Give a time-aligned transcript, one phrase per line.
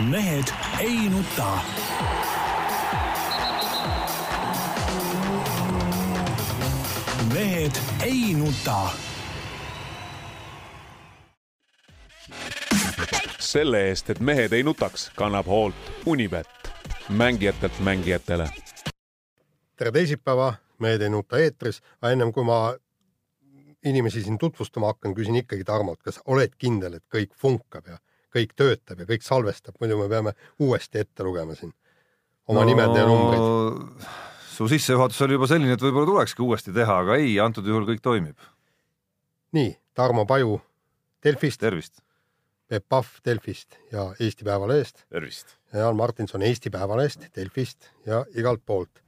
[0.00, 0.44] mehed
[0.80, 1.58] ei nuta.
[7.34, 7.72] mehed
[8.04, 8.90] ei nuta.
[13.38, 15.74] selle eest, et mehed ei nutaks, kannab hoolt
[16.06, 16.48] Unibet,
[17.08, 18.48] mängijatelt mängijatele.
[19.76, 22.74] tere teisipäeva, Mehed ei nuta eetris, aga ennem kui ma
[23.84, 27.96] inimesi siin tutvustama hakkan, küsin ikkagi Tarmolt, kas oled kindel, et kõik funkab ja
[28.36, 31.72] kõik töötab ja kõik salvestab, muidu me peame uuesti ette lugema siin
[32.46, 34.08] oma no, nimed ja numbrid.
[34.52, 38.04] su sissejuhatus oli juba selline, et võib-olla tulekski uuesti teha, aga ei, antud juhul kõik
[38.04, 38.36] toimib.
[39.56, 40.60] nii, Tarmo Paju
[41.24, 41.60] Delfist.
[41.60, 42.02] tervist.
[42.66, 45.06] Peep Pahv Delfist ja Eesti Päevalehest.
[45.08, 45.56] tervist.
[45.72, 49.02] ja Jaan Martinson Eesti Päevalehest, Delfist ja igalt poolt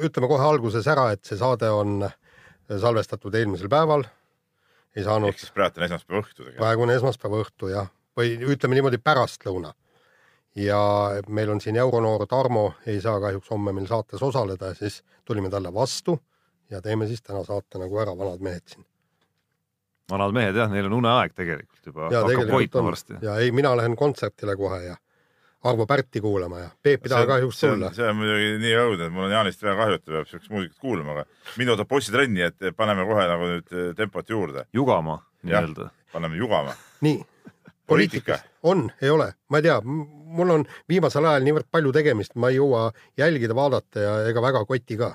[0.00, 2.04] ütleme kohe alguses ära, et see saade on
[2.70, 4.04] salvestatud eelmisel päeval.
[4.96, 5.28] ei saanud.
[5.28, 9.72] ehk siis praegu on esmaspäeva õhtu praegu on esmaspäeva õhtu jah, või ütleme niimoodi pärastlõuna.
[10.56, 10.78] ja
[11.28, 15.74] meil on siin euronoor Tarmo, ei saa kahjuks homme meil saates osaleda, siis tulime talle
[15.74, 16.18] vastu
[16.70, 18.84] ja teeme siis täna saate nagu ära, vanad mehed siin
[20.10, 22.08] vanad mehed jah, neil on uneaeg tegelikult juba.
[22.12, 24.96] ja tegelikult on ja ei, mina lähen kontsertile kohe ja
[25.64, 27.92] Arvo Pärti kuulama ja Peep ei taha kahjuks tulla.
[27.92, 30.52] see on muidugi nii õudne, et mul on Jaanist väga kahju, et ta peab siukest
[30.54, 34.64] muusikat kuulama, aga mind ootab bossitrenni, et paneme kohe nagu nüüd tempot juurde.
[34.72, 35.90] jugama nii-öelda.
[36.12, 36.74] paneme jugama.
[37.04, 37.20] nii.
[37.90, 38.40] Poliitika.
[38.62, 42.60] on, ei ole, ma ei tea, mul on viimasel ajal niivõrd palju tegemist, ma ei
[42.60, 45.14] jõua jälgida, vaadata ja ega väga kotti ka.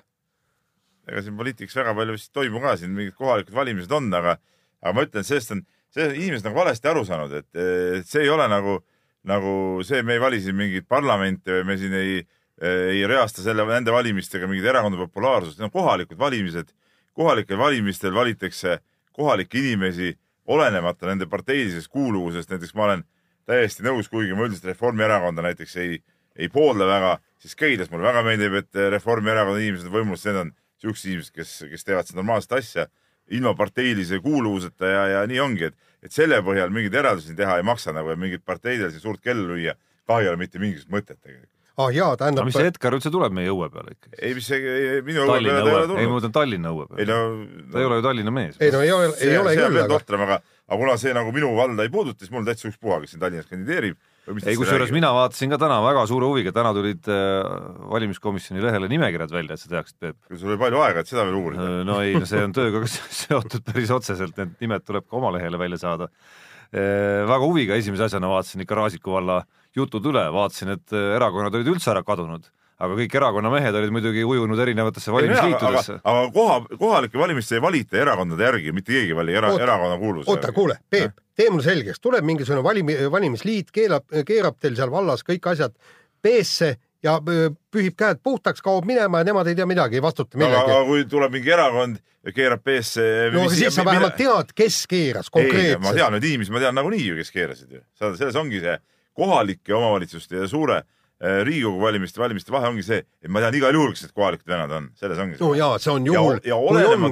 [1.10, 4.38] ega siin poliitikas väga palju vist ei toimu ka, siin mingid kohalikud valimised on, aga,
[4.84, 5.64] aga ma ütlen, sellest on,
[5.96, 8.82] see inimesed nagu valesti aru saanud, et see ei ole nagu
[9.26, 12.20] nagu see, me ei vali siin mingit parlamenti või me siin ei,
[12.62, 16.74] ei reasta selle, nende valimistega mingit erakonna populaarsust, need on kohalikud valimised.
[17.16, 18.80] kohalikel valimistel valitakse
[19.16, 23.06] kohalikke inimesi olenemata nende parteilisest kuuluvusest, näiteks ma olen
[23.50, 25.98] täiesti nõus, kuigi ma üldiselt Reformierakonda näiteks ei,
[26.36, 30.54] ei poolda väga, siis Keilas mulle väga meeldib, et Reformierakonna inimesed on võimulus, need on
[30.82, 32.88] siuksed inimesed, kes, kes teevad seda normaalset asja
[33.34, 37.66] ilma parteilise kuuluvuseta ja, ja nii ongi, et et selle põhjal mingeid järeldusi teha ei
[37.66, 39.74] maksa nagu ja mingit parteidel siin suurt kellu lüüa
[40.06, 41.55] ka ei ole mitte mingisugust mõtet tegelikult.
[41.82, 42.48] Ah jaa, tähendab.
[42.48, 44.16] mis see Edgar üldse tuleb meie õue peale ikkagi?
[44.20, 44.60] ei, mis see,
[45.06, 46.02] minu õue peale ta ei ole tulnud.
[46.02, 47.08] ei, ma mõtlen Tallinna õue peale.
[47.12, 48.60] No, no, ta ei ole ju Tallinna mees.
[48.60, 49.80] ei no ei ole, ei ole küll.
[49.84, 53.16] aga, aga, aga kuna see nagu minu valda ei puuduta, siis mul täitsa ükspuha, kes
[53.16, 57.44] siin Tallinnas kandideerib ei, kusjuures mina vaatasin ka täna väga suure huviga, täna tulid äh,
[57.92, 60.18] valimiskomisjoni lehele nimekirjad välja, et sa teaksid, Peep.
[60.32, 61.68] sul oli palju aega, et seda veel uurida.
[61.68, 62.82] Äh, no ei, no see on tööga
[63.22, 67.22] seotud päris otseselt, need nimed tuleb ka oma lehele välja saada äh,.
[67.30, 69.44] väga huviga esimese asjana vaatasin ikka Raasiku valla
[69.76, 73.94] jutud üle, vaatasin, et äh, erakonnad olid üldse ära kadunud aga kõik erakonna mehed olid
[73.96, 76.00] muidugi ujunud erinevatesse valimisliitudesse.
[76.02, 80.00] aga, aga koha, kohalike valimiste ei valita erakondade järgi, mitte keegi ei vali era, erakonna
[80.02, 80.42] kuuluvuse järgi.
[80.42, 85.24] oota, kuule, Peep, tee mulle selgeks, tuleb mingisugune valimi, valimisliit, keelab, keerab teil seal vallas
[85.28, 85.78] kõik asjad
[86.26, 86.74] peesse
[87.06, 90.60] ja pühib käed puhtaks, kaob minema ja nemad ei tea midagi, ei vastuta millegi.
[90.66, 93.06] aga kui tuleb mingi erakond ja keerab peesse.
[93.32, 95.86] no aga siis sa vähemalt tead, kes keeras konkreetselt.
[95.86, 97.86] ma tean neid inimesi, ma tean nagunii ju, kes keerasid ju.
[98.02, 98.76] selles ongi see
[99.16, 100.84] kohalike omavalitsuste ja suure
[101.24, 104.52] Äh, Riigikogu valimiste, valimiste vahe ongi see, et ma tean igal juhul, kes need kohalikud
[104.52, 105.38] vennad on, selles ongi.
[105.40, 106.42] no jaa, see on juhul,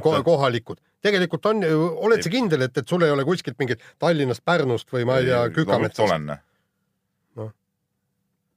[0.04, 0.82] kui on kohalikud.
[1.08, 1.64] tegelikult on,
[2.04, 5.30] oled sa kindel, et, et sul ei ole kuskilt mingit Tallinnast, Pärnust või ma ei
[5.30, 6.04] tea, Kükametsast?
[6.04, 6.28] olen.
[7.40, 7.54] noh,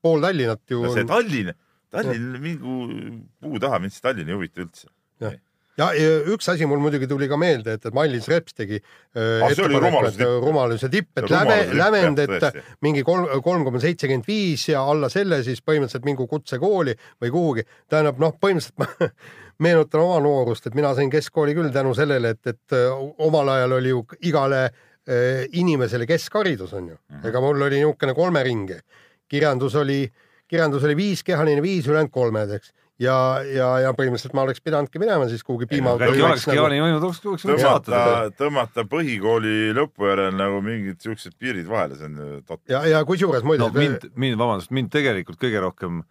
[0.03, 0.83] pool Tallinnat ju.
[0.91, 1.55] see Tallinn,
[1.95, 2.77] Tallinn mingi
[3.39, 4.91] puu taha, mind see Tallinn ei huvita üldse
[5.81, 5.88] ja,
[6.32, 10.28] üks asi mul muidugi tuli ka meelde, et, et Mailis Reps tegi äh, ah, rumaluse,
[10.42, 15.42] rumaluse tipp, et läve, lävend, et mingi kolm, kolm koma seitsekümmend viis ja alla selle
[15.47, 17.66] siis põhimõtteliselt mingu kutsekooli või kuhugi.
[17.92, 19.10] tähendab noh, põhimõtteliselt ma
[19.66, 23.76] meenutan oma noorust, et mina sain keskkooli küll tänu sellele, et, et äh, omal ajal
[23.78, 26.97] oli ju igale äh, inimesele keskharidus on ju.
[26.97, 27.28] -hmm.
[27.28, 28.81] ega mul oli niisugune kolmeringe,
[29.28, 30.06] kirjandus oli,
[30.48, 32.72] kirjandus oli viis, kehaline viis, ülejäänud kolmed, eks
[33.03, 35.95] ja, ja, ja põhimõtteliselt ma oleks pidanudki minema siis kuhugi piima.
[36.01, 36.57] äkki olekski.
[36.57, 38.03] Jaani oleks võinud saata.
[38.39, 42.73] tõmmata põhikooli lõpu järel nagu mingid siuksed piirid vahele, see on totter.
[42.73, 43.73] ja, ja kusjuures muide no,.
[43.75, 46.05] mind, mind, vabandust, mind tegelikult kõige rohkem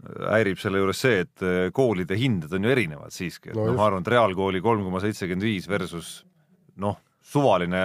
[0.00, 3.76] häirib selle juures see, et äh, koolide hinded on ju erinevad siiski, et no, noh,
[3.76, 6.20] ma arvan, et reaalkooli kolm koma seitsekümmend viis versus
[6.80, 7.82] noh, suvaline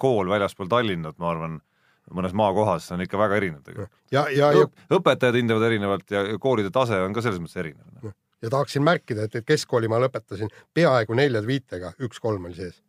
[0.00, 1.60] kool väljaspool Tallinnat, ma arvan
[2.10, 3.92] mõnes maakohas on ikka väga erinev tegelikult.
[4.12, 8.12] ja, ja, ja õpetajad hindavad erinevalt ja koolide tase on ka selles mõttes erinev.
[8.42, 12.82] ja tahaksin märkida, et, et keskkooli ma lõpetasin peaaegu neljade viitega, üks kolm oli sees.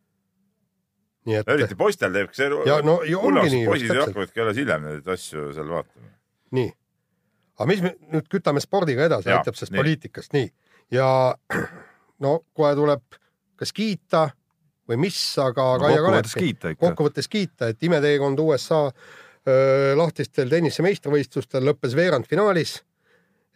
[1.29, 1.53] nii et.
[1.55, 3.65] eriti poistel teeb, see ja no ja ongi nii.
[3.69, 6.13] poisid hakkavadki alles hiljem neid asju seal vaatama.
[6.59, 6.69] nii,
[7.59, 10.49] aga mis me nüüd kütame spordiga edasi, aitab sellest poliitikast, nii
[10.93, 11.09] ja
[12.25, 13.21] no kohe tuleb
[13.59, 14.29] kas kiita
[14.89, 21.95] või mis, aga Kaia Kanepi, kokkuvõttes kiita, et imeteekond USA öö, lahtistel tennise meistrivõistlustel lõppes
[21.95, 22.81] veerandfinaalis.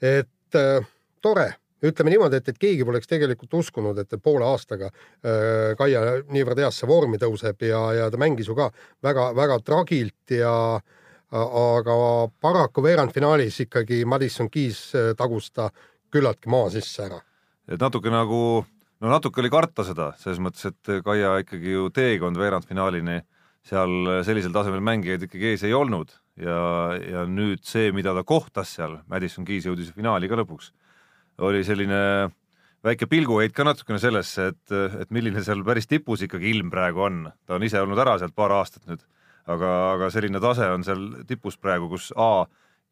[0.02, 0.82] et öö,
[1.22, 1.48] tore,
[1.84, 6.88] ütleme niimoodi, et, et keegi poleks tegelikult uskunud, et poole aastaga öö, Kaia niivõrd heasse
[6.88, 8.72] vormi tõuseb ja, ja ta mängis ju ka
[9.04, 10.80] väga-väga tragilt ja
[11.28, 11.94] aga
[12.40, 15.68] paraku veerandfinaalis ikkagi Madison Keys tagus ta
[16.12, 17.20] küllaltki maa sisse ära.
[17.68, 18.64] et natuke nagu,
[19.02, 23.22] no natuke oli karta seda, selles mõttes, et Kaia ikkagi ju teekond veerandfinaalini
[23.68, 26.60] seal sellisel tasemel mängijaid ikkagi ees ei olnud ja,
[27.02, 30.72] ja nüüd see, mida ta kohtas seal, Madison Keys jõudis finaali ka lõpuks,
[31.44, 32.30] oli selline
[32.86, 37.26] väike pilguheit ka natukene sellesse, et, et milline seal päris tipus ikkagi ilm praegu on.
[37.46, 39.04] ta on ise olnud ära sealt paar aastat nüüd,
[39.50, 42.48] aga, aga selline tase on seal tipus praegu, kus A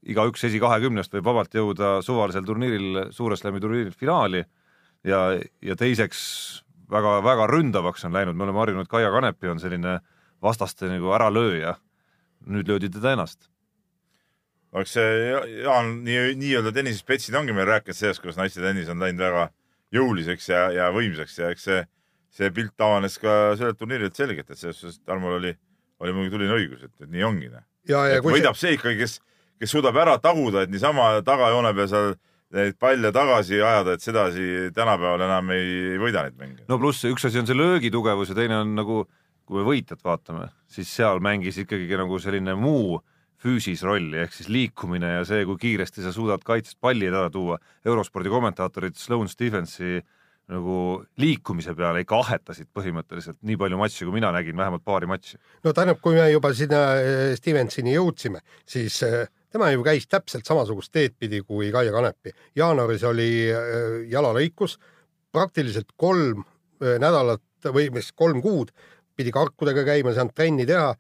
[0.06, 4.44] igaüks esi kahekümnest võib vabalt jõuda suvalisel turniiril, suure slam'i turniiril finaali
[5.06, 5.22] ja,
[5.62, 6.22] ja teiseks
[6.92, 10.00] väga-väga ründavaks on läinud, me oleme harjunud, Kaia Kanepi on selline
[10.44, 11.76] vastaste nagu äralööja.
[12.46, 13.50] nüüd löödi teda ennast.
[14.76, 15.30] eks see
[15.64, 19.50] Jaan nii, nii-öelda tennisespetsid ongi meil rääkinud sellest, kuidas naiste tennis on läinud väga
[19.96, 21.86] jõuliseks ja, ja võimsaks ja eks see,
[22.30, 25.56] see pilt avanes ka sellelt turniirilt selgelt, et selles suhtes Tarmol oli,
[26.00, 27.50] oli muidugi tuline õigus, et, nii ongi.
[27.50, 27.66] Noh.
[28.26, 29.22] võidab see ikkagi, kes
[29.60, 32.16] kes suudab ära taguda, et niisama tagajoone peal seal
[32.54, 36.66] neid palle tagasi ajada, et sedasi tänapäeval enam ei, võida neid mänge.
[36.70, 39.04] no pluss üks asi on see löögi tugevus ja teine on nagu,
[39.46, 43.00] kui me võitjat vaatame, siis seal mängis ikkagi nagu selline muu
[43.42, 47.60] füüsis rolli ehk siis liikumine ja see, kui kiiresti sa suudad kaitsest pallid ära tuua.
[47.86, 50.00] eurospordi kommentaatorid Sloan Stephensi
[50.52, 50.78] nagu
[51.18, 55.40] liikumise peale ikka ahetasid põhimõtteliselt nii palju matši, kui mina nägin, vähemalt paari matši.
[55.66, 60.48] no tähendab, kui me juba sinna eh, Stevensini jõudsime, siis eh, tema ju käis täpselt
[60.48, 62.34] samasugust teed pidi kui Kaia Kanepi.
[62.56, 64.78] jaanuaris oli äh, jalalõikus,
[65.32, 68.72] praktiliselt kolm äh, nädalat või mis kolm kuud
[69.16, 70.96] pidi karkudega käima, ei saanud trenni teha.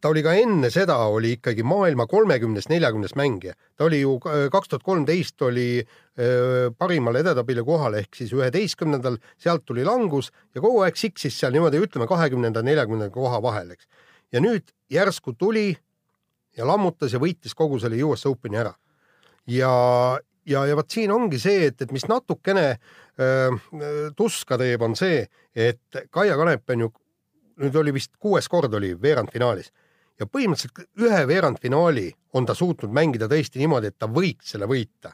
[0.00, 3.54] ta oli ka enne seda oli ikkagi maailma kolmekümnes, neljakümnes mängija.
[3.76, 5.86] ta oli ju äh, kaks tuhat kolmteist oli
[6.78, 11.76] parimal edetabeli kohal ehk siis üheteistkümnendal, sealt tuli langus ja kogu aeg siksis seal niimoodi,
[11.76, 13.84] ütleme kahekümnenda, neljakümnenda koha vahel, eks.
[14.32, 15.74] ja nüüd järsku tuli
[16.56, 18.74] ja lammutas ja võitis kogu selle US Openi ära.
[19.46, 19.72] ja,
[20.46, 23.66] ja, ja vot siin ongi see, et, et mis natukene äh,
[24.16, 26.92] tuska teeb, on see, et Kaia Kanep on ju,
[27.62, 29.72] nüüd oli vist kuues kord oli veerandfinaalis
[30.20, 35.12] ja põhimõtteliselt ühe veerandfinaali on ta suutnud mängida tõesti niimoodi, et ta võiks selle võita.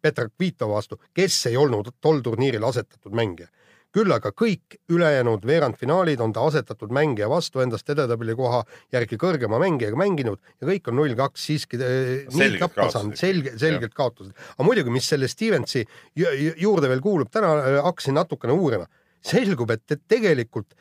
[0.00, 3.48] Peter Kvitov vastu, kes ei olnud tol turniiril asetatud mängija
[3.94, 8.60] küll aga kõik ülejäänud veerandfinaalid on ta asetatud mängija vastu endast edetabeli koha
[8.94, 13.54] järgi kõrgema mängijaga mänginud ja kõik on null kaks siiski eh, nii tappa saanud, selge,
[13.60, 14.34] selgelt kaotused.
[14.34, 15.86] aga muidugi, mis selle Stevensi
[16.16, 18.88] juurde veel kuulub, täna eh, hakkasin natukene uurima,
[19.24, 20.76] selgub, et, tegelikult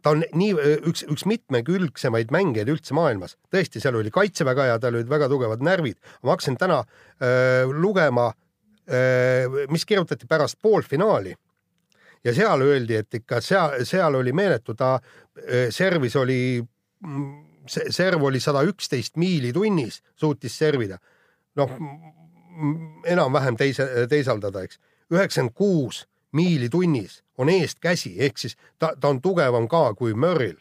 [0.00, 3.36] ta on nii eh, üks, üks mitmekülgsemaid mängijaid üldse maailmas.
[3.50, 5.98] tõesti, seal oli kaitse väga hea, tal olid väga tugevad närvid.
[6.22, 8.32] ma hakkasin täna äh, lugema
[9.70, 11.36] mis kirjutati pärast poolfinaali
[12.24, 16.62] ja seal öeldi, et ikka seal, seal oli meeletu, ta äh, servis oli,
[17.06, 17.30] mm,
[17.66, 20.98] serv oli sada üksteist miili tunnis, suutis servida.
[21.56, 21.70] noh,
[23.04, 24.78] enam-vähem teise, teisaldada, eks.
[25.10, 30.60] üheksakümmend kuus miili tunnis on eestkäsi, ehk siis ta, ta on tugevam ka kui Murry'l,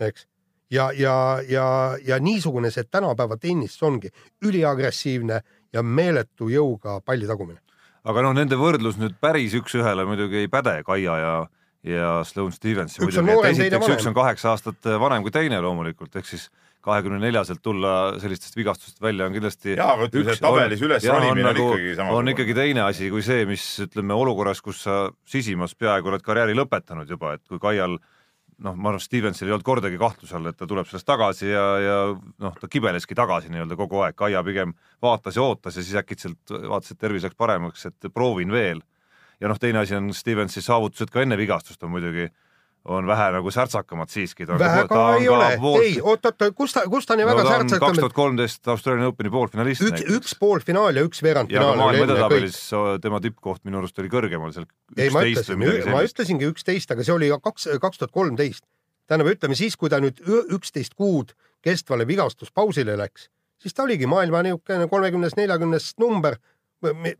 [0.00, 0.26] eks.
[0.70, 4.12] ja, ja, ja, ja niisugune see tänapäeva tennis ongi
[4.44, 5.40] üliagressiivne
[5.72, 7.60] ja meeletu jõuga palli tagumine
[8.04, 11.34] aga noh, nende võrdlus nüüd päris üks-ühele muidugi ei päde, Kaia ja
[11.80, 12.98] ja Sloan Stevens.
[13.00, 13.94] on noorem, teine vanem.
[13.96, 16.50] üks on kaheksa aastat vanem kui teine loomulikult, ehk siis
[16.84, 19.78] kahekümne neljaselt tulla sellistest vigastustest välja on kindlasti.
[19.78, 22.16] jaa, aga ütleme, see tabelis üles ronimine on, nagu, ikkagi sama.
[22.18, 26.56] on ikkagi teine asi kui see, mis ütleme olukorras, kus sa sisimas peaaegu oled karjääri
[26.56, 28.19] lõpetanud juba, et kui Kaial äh,
[28.64, 31.64] noh, ma arvan, Stevensil ei olnud kordagi kahtluse all, et ta tuleb sellest tagasi ja,
[31.80, 31.96] ja
[32.44, 36.52] noh, ta kibeleski tagasi nii-öelda kogu aeg, Kaia pigem vaatas ja ootas ja siis äkitselt
[36.52, 38.82] vaatas, et tervis läks paremaks, et proovin veel.
[39.40, 42.28] ja noh, teine asi on Stevensi saavutused ka enne vigastust on muidugi
[42.84, 44.46] on vähe nagu särtsakamad siiski.
[44.46, 45.48] vähe ka ei ole,
[45.82, 49.30] ei oot-oot, kus ta, kus ta nii no, väga särtsakam kaks tuhat kolmteist Austraalia Openi
[49.30, 49.82] poolfinalist.
[49.84, 51.76] üks, üks poolfinaal ja üks veerandfinaal.
[51.76, 52.60] maailma edetabelis
[53.02, 54.68] tema tippkoht minu arust oli kõrgemal seal.
[54.96, 58.64] ei, ma ütlesin, ma ütlesingi üksteist, aga see oli kaks, kaks tuhat kolmteist.
[59.10, 60.22] tähendab, ütleme siis, kui ta nüüd
[60.56, 61.34] üksteist kuud
[61.64, 63.28] kestvale vigastuspausile läks,
[63.60, 66.38] siis ta oligi maailma niisugune kolmekümnes, neljakümnes number,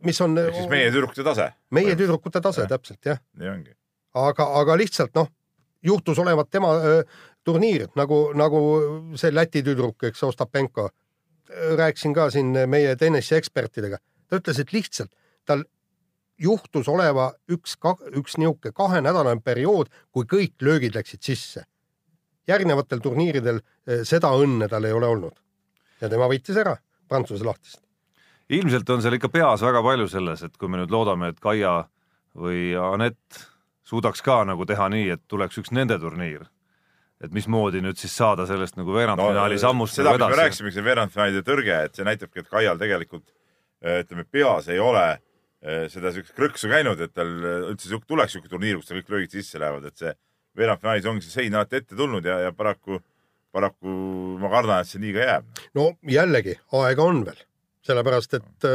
[0.01, 0.33] mis on.
[0.41, 1.51] ehk siis meie tüdrukute tase.
[1.69, 3.21] meie tüdrukute tase, täpselt jah.
[3.37, 3.77] nii ongi
[4.17, 5.29] aga, aga lihtsalt noh,
[5.83, 7.03] juhtus olevat tema äh,
[7.43, 8.61] turniir nagu, nagu
[9.19, 10.89] see Läti tüdruk, eks, Ostapenko.
[11.77, 13.97] rääkisin ka siin meie tenniseekspertidega,
[14.29, 15.09] ta ütles, et lihtsalt
[15.45, 15.65] tal
[16.39, 17.75] juhtus oleva üks,
[18.15, 21.65] üks niisugune kahenädalane periood, kui kõik löögid läksid sisse.
[22.47, 23.59] järgnevatel turniiridel
[24.03, 25.35] seda õnne tal ei ole olnud.
[26.01, 27.81] ja tema võitis ära Prantsuse lahtist.
[28.49, 31.83] ilmselt on seal ikka peas väga palju selles, et kui me nüüd loodame, et Kaia
[32.35, 33.50] või Anett
[33.91, 36.45] suudaks ka nagu teha nii, et tuleks üks nende turniir,
[37.21, 40.85] et mismoodi nüüd siis saada sellest nagu veerandfinaali no, sammust seda, mis me rääkisime, see
[40.85, 43.27] veerandfinaalide tõrge, et see näitabki, et Kaial tegelikult
[43.81, 45.05] ütleme, peas ei ole
[45.61, 47.29] seda siukest krõksu käinud, et tal
[47.69, 50.13] üldse siuke tuleks siuke turniir, kus kõik löögid sisse lähevad, et see
[50.57, 52.97] veerandfinaalis ongi see sein alati ette tulnud ja, ja paraku,
[53.53, 53.93] paraku
[54.41, 55.61] ma kardan, et see nii ka jääb.
[55.77, 57.45] no jällegi, aega on veel,
[57.85, 58.67] sellepärast et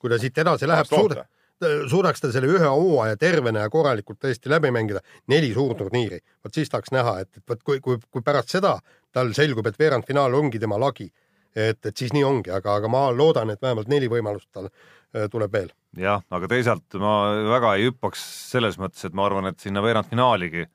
[0.00, 1.26] kui ta siit edasi läheb, suuda,
[1.60, 6.72] suudaks ta selle ühe hooaja tervena ja korralikult tõesti läbi mängida, neli suurturniiri, vot siis
[6.72, 8.78] tahaks näha, et, et vot kui, kui, kui pärast seda
[9.12, 11.10] tal selgub, et veerandfinaal ongi tema lagi,
[11.54, 15.28] et, et siis nii ongi, aga, aga ma loodan, et vähemalt neli võimalust tal äh,
[15.30, 15.70] tuleb veel.
[15.98, 17.14] jah, aga teisalt ma
[17.50, 18.24] väga ei hüppaks
[18.54, 20.68] selles mõttes, et ma arvan, et sinna veerandfinaaligi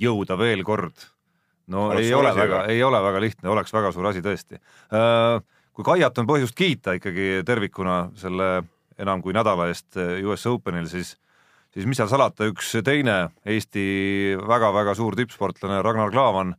[0.00, 1.10] jõuda veel kord.
[1.70, 4.58] no oleks ei ole väga, ei ole väga lihtne, oleks väga suur asi tõesti.
[4.90, 5.40] Äh,
[5.74, 8.64] kui Kaiat on põhjust kiita ikkagi tervikuna selle
[8.98, 11.16] enam kui nädala eest US Openil, siis
[11.74, 13.16] siis mis seal salata, üks teine
[13.50, 13.84] Eesti
[14.38, 16.54] väga-väga suur tippsportlane Ragnar Klavan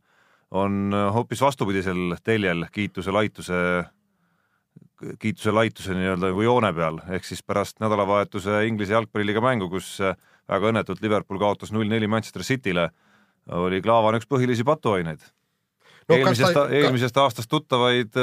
[0.56, 3.60] on hoopis vastupidisel teljel kiituse laituse,
[5.18, 9.96] kiituse laituse nii-öelda nagu joone peal, ehk siis pärast nädalavahetuse Inglise jalgpalliliiga mängu, kus
[10.46, 12.90] väga õnnetult Liverpool kaotas null-neli Manchester City'le
[13.56, 16.14] oli Klaavan üks põhilisi patuaineid no,.
[16.14, 18.14] eelmisest ta..., eelmisest aastast tuttavaid,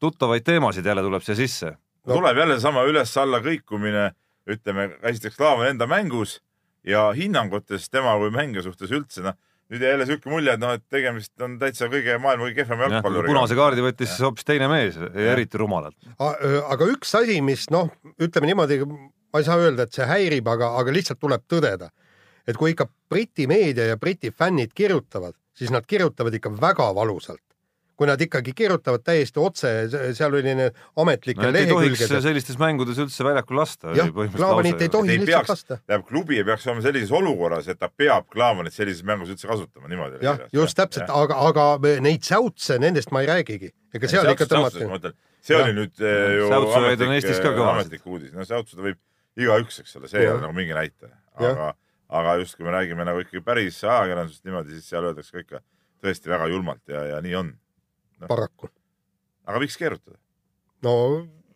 [0.00, 1.72] tuttavaid teemasid jälle tuleb siia sisse
[2.06, 2.14] no..
[2.16, 4.10] tuleb jälle sama üles-alla kõikumine,
[4.50, 6.40] ütleme, esiteks Klaavan enda mängus
[6.86, 9.38] ja hinnangutes tema kui mängija suhtes üldse, noh
[9.72, 13.32] nüüd jälle siuke mulje, et noh, et tegemist on täitsa kõige maailma kõige kehvema jalgpalluriga.
[13.32, 15.96] punase kaardi võttis hoopis teine mees eriti rumalalt.
[16.20, 17.88] aga üks asi, mis noh,
[18.20, 21.88] ütleme niimoodi, ma ei saa öelda, et see häirib, aga, aga lihtsalt tuleb tõdeda
[22.48, 27.42] et kui ikka Briti meedia ja Briti fännid kirjutavad, siis nad kirjutavad ikka väga valusalt.
[28.02, 29.70] Kui nad ikkagi kirjutavad täiesti otse,
[30.16, 32.22] seal oli need ametlikel no, lehekülgedel.
[32.24, 33.92] sellistes mängudes üldse väljakul lasta.
[33.94, 35.78] jah, Klaavanit ei tohi lihtsalt peaks, lasta.
[35.86, 39.90] tähendab, klubi ei peaks olema sellises olukorras, et ta peab Klaavanit sellises mängus üldse kasutama
[39.92, 40.18] niimoodi.
[40.26, 41.68] jah, just täpselt, aga, aga
[42.02, 43.70] neid säutse, nendest ma ei räägigi.
[43.94, 45.14] ega seal ikka tõmmati.
[45.42, 48.98] see oli nüüd eh, ju ametlik, ametlik uudis, no säutsuda võib
[49.38, 51.72] igaüks, eks ole, see ei ole nagu mingi näitaja, aga
[52.12, 55.62] aga just, kui me räägime nagu ikkagi päris ajakirjandusest niimoodi, siis seal öeldakse ka ikka
[56.02, 57.52] tõesti väga julmalt ja, ja nii on
[58.22, 58.30] no..
[58.30, 58.70] paraku.
[59.46, 60.18] aga miks keerutada?
[60.86, 60.96] no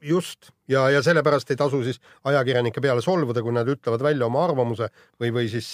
[0.02, 4.44] just ja, ja sellepärast ei tasu siis ajakirjanike peale solvuda, kui nad ütlevad välja oma
[4.44, 5.73] arvamuse või, või siis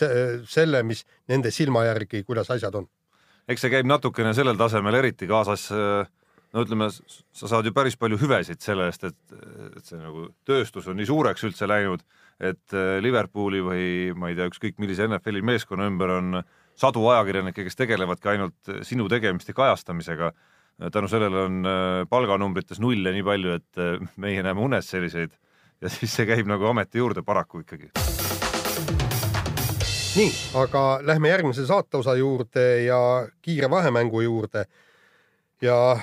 [0.49, 2.89] selle, mis nende silma järgi, kuidas asjad on.
[3.49, 8.21] eks see käib natukene sellel tasemel eriti kaasas no ütleme, sa saad ju päris palju
[8.21, 9.39] hüvesid selle eest, et,
[9.77, 12.05] et see nagu tööstus on nii suureks üldse läinud
[12.43, 13.85] et äh, Liverpooli või
[14.19, 16.41] ma ei tea, ükskõik millise NFL-i meeskonna ümber on
[16.79, 20.33] sadu ajakirjanikke, kes tegelevadki ainult sinu tegemiste kajastamisega.
[20.93, 25.35] Tänu sellele on äh, palganumbrites nulle nii palju, et äh, meie näeme unes selliseid
[25.83, 27.93] ja siis see käib nagu ameti juurde paraku ikkagi.
[30.17, 32.99] nii, aga lähme järgmise saateosa juurde ja
[33.43, 34.67] kiire vahemängu juurde
[35.63, 35.99] ja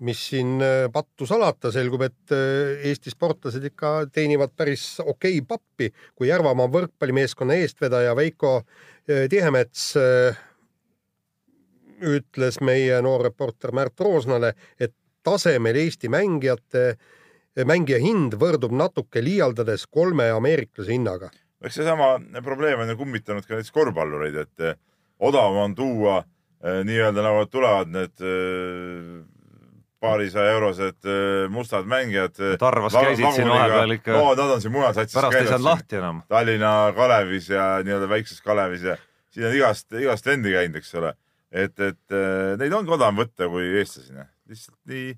[0.00, 2.36] mis siin äh, pattu salata, selgub, et
[2.90, 8.62] Eesti sportlased ikka teenivad päris okei pappi, kui Järvamaa võrkpallimeeskonna eestvedaja Veiko
[9.30, 9.92] Tihemets
[12.00, 16.94] ütles meie noor reporter Märt Roosnale, et tasemel Eesti mängijate,
[17.66, 21.30] mängija hind võrdub natuke liialdades kolme ameeriklase hinnaga.
[21.64, 24.78] eks seesama probleem on ju kummitanud ka näiteks korvpallureid, et
[25.18, 26.22] odavam on tuua
[26.60, 28.24] nii-öelda nagu tulevad need
[30.00, 31.08] paarisaja eurosed
[31.52, 32.36] mustad mängijad.
[32.58, 34.12] Tarvas käisid siin vahepeal ikka.
[34.12, 36.22] no nad on siin mujal satsis pärast ei saanud lahti enam.
[36.28, 38.96] Tallinna Kalevis ja nii-öelda väikses Kalevis ja
[39.30, 41.12] siin on igast, igast vendi käinud, eks ole.
[41.50, 44.28] Et, et äh, neid ongi odavam võtta kui eestlasi, noh.
[44.50, 45.10] lihtsalt nii,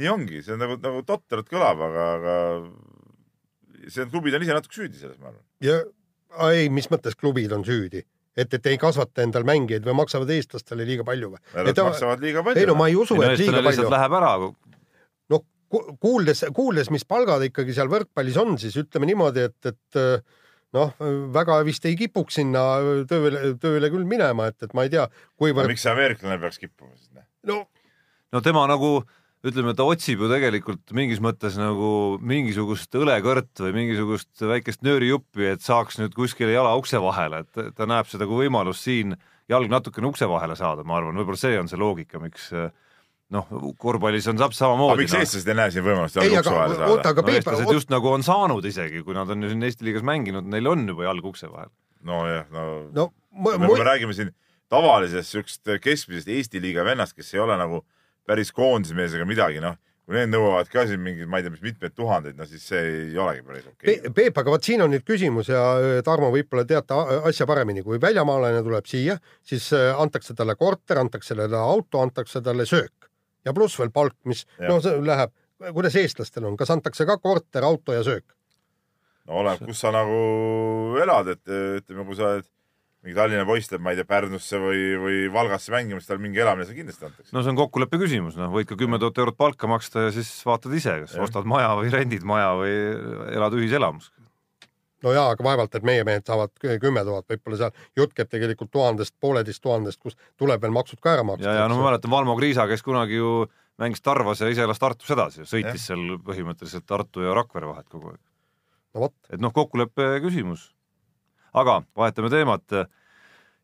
[0.00, 4.80] nii ongi, see on nagu, nagu totralt kõlab, aga, aga see klubid on ise natuke
[4.80, 5.44] süüdi selles, ma arvan.
[5.64, 5.80] ja
[6.52, 8.04] ei, mis mõttes klubid on süüdi?
[8.38, 11.40] et, et ei kasvata endal mängijaid või maksavad eestlastele liiga palju või?
[11.56, 12.62] Nad maksavad liiga palju.
[12.62, 13.88] ei no ma ei usu, et liiga palju.
[13.90, 14.34] Läheb ära.
[15.34, 15.46] noh,
[15.98, 20.02] kuuldes, kuuldes, mis palgad ikkagi seal võrkpallis on, siis ütleme niimoodi, et, et
[20.76, 20.92] noh,
[21.34, 22.64] väga vist ei kipuks sinna
[23.08, 25.06] tööle, tööle küll minema, et, et ma ei tea,
[25.40, 25.70] kuivõrd.
[25.70, 27.24] miks see ameeriklane peaks kippuma siis?
[27.48, 27.62] no,
[28.34, 28.98] no tema nagu
[29.46, 35.64] ütleme, ta otsib ju tegelikult mingis mõttes nagu mingisugust õlekõrt või mingisugust väikest nöörijuppi, et
[35.64, 39.14] saaks nüüd kuskile jala ukse vahele, et ta näeb seda kui võimalust siin
[39.48, 42.50] jalg natukene ukse vahele saada, ma arvan, võib-olla see on see loogika, miks
[43.34, 43.48] noh,
[43.80, 44.94] korvpallis on täpselt samamoodi.
[44.94, 45.22] aga miks no.
[45.24, 46.92] eestlased ei näe siin võimalust jalg ukse vahele saada?
[46.94, 49.88] oota, aga no, eestlased just nagu on saanud isegi, kui nad on ju siin Eesti
[49.88, 51.72] liigas mänginud, neil on juba jalg ukse vahel.
[52.08, 54.32] nojah, no, no me, me räägime siin
[54.72, 57.84] tavalisest siuksest keskmisest Eesti liiga vennast, kes ei ole nagu
[58.28, 59.76] päris koondismees ega midagi, noh
[60.08, 62.78] kui need nõuavad ka siin mingeid, ma ei tea, mis mitmeid tuhandeid, no siis see
[62.80, 63.98] ei olegi päris okei okay.
[64.06, 64.12] Pe.
[64.16, 65.60] Peep, aga vot siin on nüüd küsimus ja
[66.06, 66.96] Tarmo võib-olla teate
[67.28, 72.64] asja paremini, kui väljamaalane tuleb siia, siis antakse talle korter, antakse talle auto, antakse talle
[72.64, 72.97] söök
[73.48, 74.68] ja pluss veel palk, mis ja.
[74.68, 75.32] no see läheb,
[75.72, 78.26] kuidas eestlastel on, kas antakse ka korter, auto ja söök?
[79.28, 80.20] no oleneb, kus sa nagu
[81.02, 82.48] elad, et ütleme, kui sa oled
[83.04, 86.42] mingi Tallinna poiss läheb, ma ei tea, Pärnusse või, või Valgasse mängima, siis tal mingi
[86.42, 87.34] elamine seal kindlasti antakse.
[87.34, 90.30] no see on kokkuleppe küsimus, noh, võid ka kümme tuhat eurot palka maksta ja siis
[90.46, 91.22] vaatad ise, kas ja.
[91.24, 92.74] ostad maja või rendid maja või
[93.38, 94.10] elad ühiselamus.
[95.06, 98.72] No jaa, aga vaevalt, et meie mehed saavad kümme tuhat, võib-olla seal jutt käib tegelikult
[98.74, 101.48] tuhandest, pooleteist tuhandest, kus tuleb veel maksud ka ära maksta.
[101.48, 103.46] ja, ja no ma mäletan Valmo Kriisa, kes kunagi ju
[103.78, 105.92] mängis Tarvas ja ise elas Tartus edasi, sõitis ja.
[105.92, 108.20] seal põhimõtteliselt Tartu ja Rakvere vahet kogu aeg.
[108.94, 109.16] no vot.
[109.30, 110.72] et noh, kokkuleppe küsimus
[111.56, 112.76] aga vahetame teemat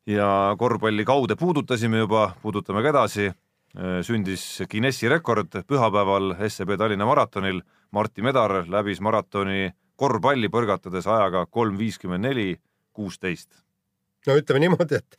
[0.06, 3.32] ja korvpalli kaude puudutasime juba, puudutame ka edasi.
[4.06, 7.62] sündis Guinessi rekord pühapäeval SEB Tallinna maratonil.
[7.90, 12.48] Martti Medar läbis maratoni korvpalli põrgatades ajaga kolm viiskümmend neli
[12.94, 13.50] kuusteist.
[14.26, 15.18] no ütleme niimoodi, et,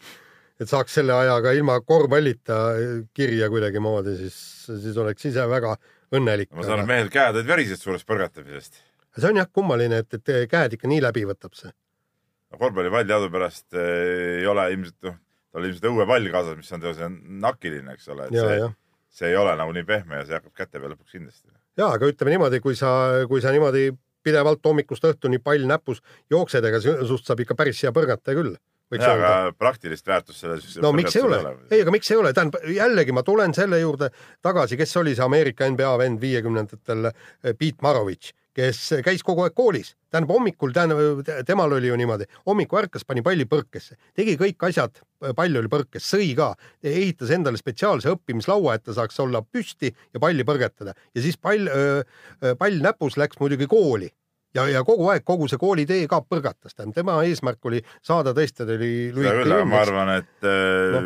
[0.60, 2.60] et saaks selle ajaga ilma korvpallita
[3.14, 4.38] kirja kuidagimoodi, siis,
[4.70, 5.78] siis oleks ise väga
[6.16, 6.52] õnnelik.
[6.52, 8.84] ma saan aru, mehel käed olid verised suurest põrgatamisest.
[9.16, 11.72] see on jah kummaline, et, et käed ikka nii läbi võtab see
[12.60, 15.18] korvpallipall teadupärast eh, ei ole ilmselt, noh,
[15.52, 17.12] tal on ilmselt õuepall kaasas, mis on teose
[17.46, 18.72] nakiline, eks ole, see,
[19.20, 21.48] see ei ole nagu nii pehme ja see hakkab käte peal lõpuks kindlasti.
[21.80, 22.92] ja, aga ütleme niimoodi, kui sa,
[23.30, 23.90] kui sa niimoodi
[24.26, 26.02] pidevalt hommikust õhtuni pall näpus
[26.34, 28.56] jooksed, ega sinust saab ikka päris hea põrgata küll.
[28.96, 31.42] jaa, aga praktilist väärtust selles no miks ei ole,
[31.72, 34.12] ei, aga miks ei ole, tähendab jällegi ma tulen selle juurde
[34.46, 37.10] tagasi, kes oli see Ameerika NBA vend viiekümnendatel,
[37.58, 42.84] Pete Marovitš kes käis kogu aeg koolis, tähendab hommikul, tähendab temal oli ju niimoodi, hommikul
[42.84, 45.02] ärkas, pani palli põrkesse, tegi kõik asjad,
[45.36, 46.54] pall oli põrkes, sõi ka,
[46.86, 51.68] ehitas endale spetsiaalse õppimislaua, et ta saaks olla püsti ja palli põrgatada ja siis pall,
[52.60, 54.12] pall näpus läks muidugi kooli.
[54.56, 58.64] Ja, ja kogu aeg kogu see koolitee ka põrgatas, tähendab tema eesmärk oli saada tõesti,
[58.64, 58.92] ta oli.
[59.12, 60.48] seda küll, aga ma arvan, et
[60.96, 61.02] no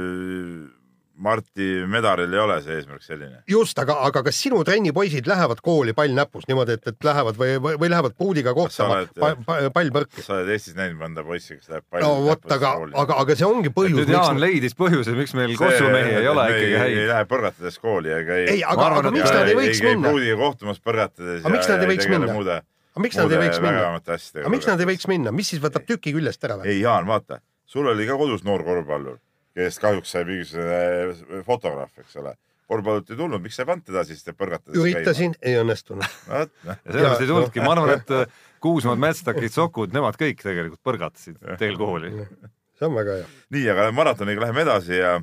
[1.20, 3.42] Marti Medaril ei ole see eesmärk selline.
[3.50, 7.58] just, aga, aga kas sinu trennipoisid lähevad kooli pall näpus niimoodi, et, et lähevad või,
[7.60, 10.24] või, või lähevad puudiga kohtama pa, pa, pall põrki?
[10.24, 12.72] sa oled Eestis näinud mõnda poissi, kes läheb pall no vot, aga,
[13.04, 14.00] aga, aga see ongi põhjus.
[14.00, 14.46] nüüd Jaan miks...
[14.46, 16.98] leidis põhjuse, miks meil kossumehi ei ole ikkagi häid.
[17.04, 18.50] ei lähe põrgatades kooli ega ei.
[18.56, 20.16] ei, aga, aga miks nad ei võiks minna?
[20.16, 21.44] puudiga kohtumas põrgatades.
[21.44, 22.60] aga miks nad ei võiks minna?
[22.96, 23.88] aga miks nad ei võiks minna?
[24.00, 26.72] aga miks nad ei võiks minna, mis siis võtab tüki küljest ära või?
[26.72, 29.20] ei, Jaan, vaata, sul oli ka kodus noor korvpallur
[29.56, 32.36] kellest kahjuks sai mingisugune fotograaf, eks ole.
[32.70, 36.44] korvpallut ei tulnud, miks sa ei pannud teda siis põrgatades üritasin, ei õnnestunud no,.
[36.68, 41.40] ja sellepärast ei tulnudki, ma arvan, et äh, Kuusmaad, Mätstakid, Sokud, nemad kõik tegelikult põrgatasid
[41.62, 42.12] teel kooli.
[42.78, 43.30] see on väga hea.
[43.56, 45.14] nii, aga maratoniga läheme edasi ja,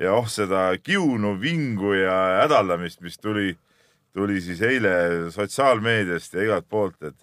[0.00, 3.54] ja oh seda kiunu, vingu ja hädaldamist, mis tuli,
[4.14, 4.94] tuli siis eile
[5.34, 7.16] sotsiaalmeediast ja igalt poolt, et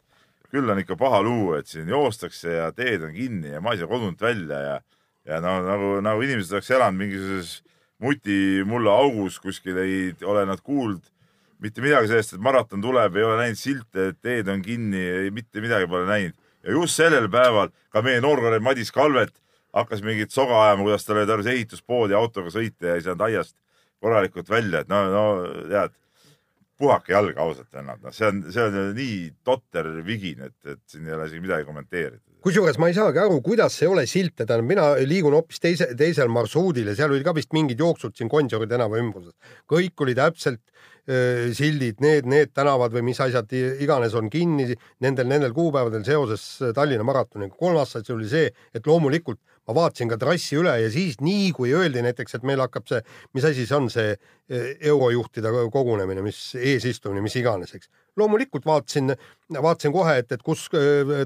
[0.51, 3.79] küll on ikka paha lugu, et siin joostakse ja teed on kinni ja ma ei
[3.79, 4.79] saa kodunt välja ja
[5.25, 7.61] ja no nagu, nagu inimesed oleks elanud mingisuguses
[8.01, 11.05] mutimulla augus kuskil, ei ole nad kuulnud
[11.61, 15.61] mitte midagi sellest, et maraton tuleb, ei ole näinud silte, et teed on kinni, mitte
[15.61, 16.37] midagi pole näinud.
[16.63, 19.33] ja just sellel päeval ka meie noorkolleeg Madis Kalvet
[19.73, 23.55] hakkas mingit soga ajama, kuidas tal oli tarvis ehituspoodi autoga sõita ja ei saanud aiast
[24.01, 25.23] korralikult välja, et no, no
[25.69, 25.93] tead,
[26.81, 31.05] puhake jalga ausalt vennad, noh, see on, see on nii totter vigin, et, et siin
[31.05, 34.65] ei ole isegi midagi kommenteerida kusjuures ma ei saagi aru, kuidas ei ole silte, tähendab,
[34.69, 38.69] mina liigun hoopis teise, teisel marsruudil ja seal olid ka vist mingid jooksud siin Gonsiori
[38.69, 39.35] tänava ümbruses.
[39.69, 44.71] kõik oli täpselt äh, sildid, need, need tänavad või mis asjad iganes on kinni
[45.05, 47.53] nendel, nendel kuupäevadel seoses Tallinna maratoniga.
[47.59, 51.75] kolmas asi oli see, et loomulikult ma vaatasin ka trassi üle ja siis nii kui
[51.77, 53.03] öeldi näiteks, et meil hakkab see,
[53.37, 54.15] mis asi see on, see
[54.49, 59.13] eurojuhtide kogunemine, mis eesistumine, mis iganes, eks loomulikult vaatasin,
[59.55, 60.67] vaatasin kohe, et, et kus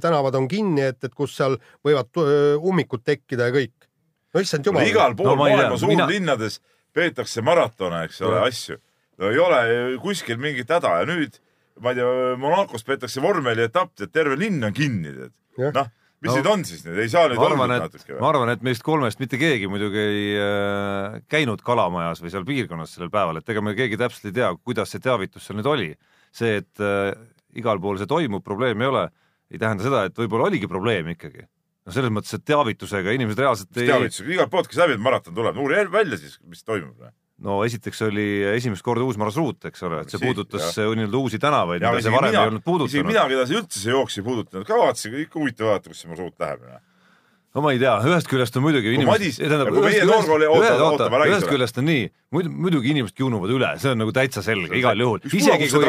[0.02, 2.22] tänavad on kinni, et, et kus seal võivad
[2.62, 3.90] ummikud tekkida ja kõik.
[4.36, 4.92] no issand jumal no,.
[4.92, 6.78] igal pool no, maailma suurlinnades mina...
[6.96, 8.80] peetakse maratone, eks ole, asju.
[9.22, 9.60] no ei ole
[10.04, 11.42] kuskil mingit häda ja nüüd
[11.82, 12.08] ma ei tea,
[12.40, 15.36] Monacos peetakse vormelietapp, et terve linn on kinni, tead.
[15.76, 15.94] noh
[16.26, 18.20] mis no, nüüd on siis nüüd, ei saa nüüd olla natuke või?
[18.24, 22.96] ma arvan, et meist kolmest mitte keegi muidugi ei äh, käinud Kalamajas või seal piirkonnas
[22.96, 25.90] sellel päeval, et ega me keegi täpselt ei tea, kuidas see teavitus seal nüüd oli
[26.38, 27.12] see, et äh,
[27.60, 29.04] igal pool see toimub, probleemi ei ole,
[29.52, 31.46] ei tähenda seda, et võib-olla oligi probleem ikkagi.
[31.86, 35.62] no selles mõttes, et teavitusega inimesed reaalselt ei teavitusega, igalt poolt, kes läbi, maraton tuleb,
[35.62, 37.06] uuri välja siis, mis toimub.
[37.46, 41.84] no esiteks oli esimest korda uus marsruut, eks ole, et see puudutas nii-öelda uusi tänavaid,
[41.84, 42.96] mida see varem mina, ei olnud puudutanud.
[42.96, 46.04] isegi mina, keda see üldse see jooks ei puudutanud, ka vaatasin, ikka huvitav vaadata, kus
[46.04, 46.68] see marsruut läheb
[47.56, 51.08] no ma ei tea, ühest küljest on muidugi kui Madis, kui meie noorkooli, oota, oota,
[51.30, 52.04] ühest küljest on nii,
[52.36, 55.24] muidu, muidugi inimesed kiunuvad üle, see on nagu täitsa selge igal juhul.
[55.30, 55.88] isegi kui,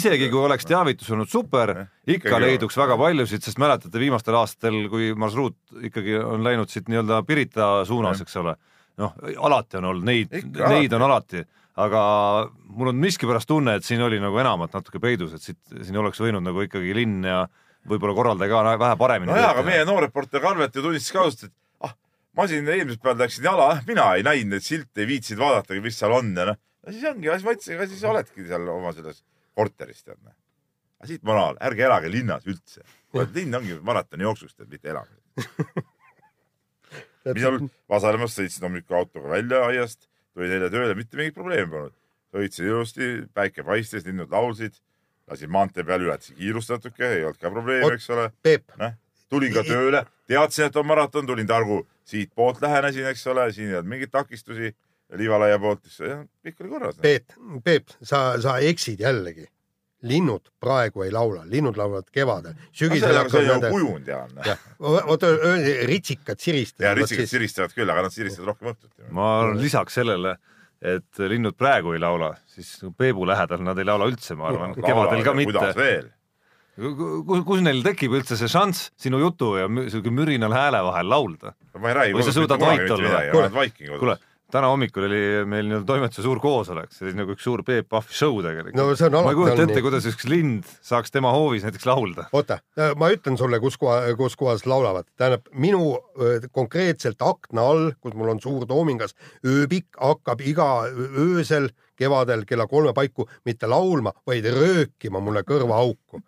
[0.00, 1.74] isegi kui oleks teavitus olnud super,
[2.10, 5.56] ikka leiduks väga paljusid, sest mäletate viimastel aastatel, kui marsruut
[5.92, 8.58] ikkagi on läinud siit nii-öelda Pirita suunas, eks ole,
[9.00, 10.34] noh, alati on olnud neid,
[10.66, 11.46] neid on alati.
[11.80, 12.00] Aga
[12.68, 16.20] mul on miskipärast tunne, et siin oli nagu enamat natuke peidus, et siit, siin oleks
[16.20, 17.46] võinud nagu ikkagi linn ja
[17.88, 19.32] võib-olla korraldaja ka vähe paremini.
[19.32, 21.94] nojah, aga meie noor reporter Karvet ju tunnistas ka ausalt, et ah,
[22.38, 25.98] ma siin eelmisel päeval läksin jala, mina ei näinud neid silte, ei viitsinud vaadatagi, mis
[25.98, 29.22] seal on ja noh, siis ongi, siis ma ütlesin, ega siis oledki seal oma selles
[29.58, 30.36] korteris tead noh.
[31.00, 32.86] aga siit moraal, ärge elage linnas üldse.
[33.34, 35.20] linn ongi maratonijooksuks, tead, mitte elamine
[37.34, 37.58] mis seal
[37.90, 41.98] Vasalemmas sõitsin hommikul autoga välja aiast, tulin eile tööle, mitte mingit probleemi polnud.
[42.32, 44.78] sõitsin ilusti, päike paistis, linnud laulsid
[45.32, 48.28] lasin maantee peal, ületasin kiirust natuke, ei olnud ka probleemi, eks ole.
[48.80, 48.94] noh,
[49.32, 53.78] tulin ka tööle, teadsin, et on maraton, tulin targu siitpoolt lähenesin, eks ole, siin ei
[53.80, 54.72] olnud mingeid takistusi
[55.18, 57.00] liivalaia poolt, kõik oli korras.
[57.02, 59.48] Peep, Peep, sa, sa eksid jällegi.
[60.02, 62.56] linnud praegu ei laula, linnud laulavad kevadel.
[62.74, 63.68] sügisel hakkab nende.
[63.70, 64.40] Kujund ja on.
[65.14, 65.28] oota,
[65.86, 66.88] ritsikad siristavad.
[66.88, 67.30] ja ritsikad siis...
[67.30, 69.04] siristavad küll, aga nad siristavad rohkem õhtuti.
[69.14, 70.34] ma lisaks sellele
[70.82, 75.22] et linnud praegu ei laula, siis Peebu lähedal nad ei laula üldse, ma arvan kevadel
[75.26, 75.70] ka mitte.
[77.28, 81.54] kus, kus neil tekib üldse see šanss sinu jutu ja siuke mürinal hääle vahel laulda?
[81.78, 82.18] ma ei räägi.
[82.18, 83.22] või sa suudad vait olla?
[84.00, 84.18] kuule,
[84.52, 88.16] täna hommikul oli meil nii-öelda toimetuse suur koosolek, see oli nagu üks suur Peep Pahvi
[88.16, 89.22] show tegelikult no,.
[89.24, 92.26] ma ei kujuta ette, kuidas üks lind saaks tema hoovis näiteks laulda.
[92.36, 92.58] oota,
[93.00, 95.94] ma ütlen sulle, kus koha, kus kohas laulavad, tähendab minu
[96.52, 102.92] konkreetselt akna all, kus mul on suur toomingas, ööbik hakkab iga öösel kevadel kella kolme
[102.96, 106.20] paiku mitte laulma, vaid röökima mulle kõrvaauku.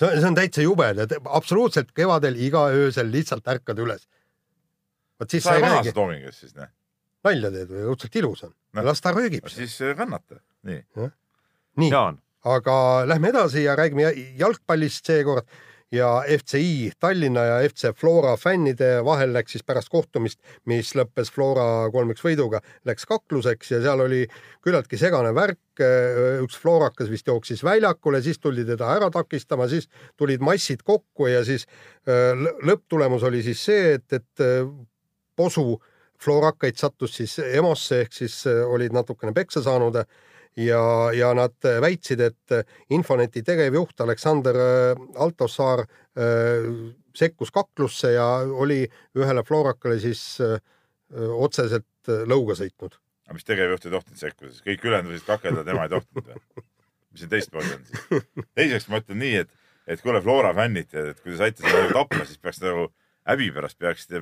[0.00, 0.90] see on, see on täitsa jube,
[1.28, 4.08] absoluutselt kevadel iga öösel lihtsalt ärkad üles.
[5.20, 5.92] vot siis sa ei räägi.
[5.92, 6.72] toomingas siis, noh
[7.26, 8.84] nalja teed või õudselt ilus on no,.
[8.86, 9.48] las ta röögib.
[9.52, 10.84] siis äh, kannata, nii.
[11.82, 11.90] nii,
[12.50, 12.76] aga
[13.08, 15.48] lähme edasi ja räägime jalgpallist seekord
[15.92, 20.38] ja FCI Tallinna ja FC Flora fännide vahel läks siis pärast kohtumist,
[20.70, 24.22] mis lõppes Flora kolm-üks võiduga, läks kakluseks ja seal oli
[24.62, 25.58] küllaltki segane värk.
[25.80, 31.40] üks floorakas vist jooksis väljakule, siis tuldi teda ära takistama, siis tulid massid kokku ja
[31.44, 31.66] siis
[32.06, 34.68] äh, lõpptulemus oli siis see, et, et äh,
[35.36, 35.80] posu
[36.20, 40.00] floorakaid sattus siis EMO-sse ehk siis äh, olid natukene peksa saanud
[40.60, 40.82] ja,
[41.16, 42.56] ja nad väitsid, et
[42.92, 46.66] Infoneti tegevjuht Aleksander äh, Altosaar äh,
[47.16, 48.84] sekkus kaklusse ja oli
[49.18, 50.22] ühele floorakale siis
[51.10, 52.92] otseselt lõuga sõitnud.
[53.26, 56.62] aga mis tegevjuht ei tohtinud sekkuda, siis kõik ülejäänud võisid kakelda, tema ei tohtinud või?
[57.10, 58.28] mis siin teistmoodi on siis?
[58.54, 59.50] teiseks ma ütlen nii, et,
[59.90, 62.86] et kuule, Flora fännid, et kui te saite seda tappa, siis peaks nagu
[63.30, 64.20] häbi pärast peaksite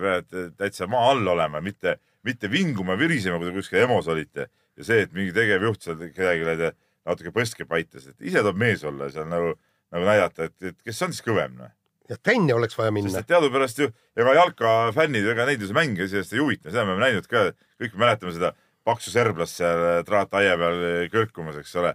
[0.57, 5.03] täitsa maa all olema, mitte, mitte vinguma, virisema, kui te kuskil EMO-s olite ja see,
[5.07, 6.71] et mingi tegevjuht seal kedagi
[7.09, 9.55] natuke põske paitas, et ise tuleb mees olla seal nagu,
[9.95, 11.73] nagu näidata, et, et kes on siis kõvem noh.
[12.11, 13.23] ja trenni oleks vaja minna.
[13.27, 17.07] teadupärast ju ega jalkafännid, ega neid ju see mäng iseenesest ei huvita, seda me oleme
[17.09, 17.49] näinud ka,
[17.81, 18.53] kõik me mäletame seda
[18.89, 21.95] paksu serblast seal traataia peal kõrkumas, eks ole,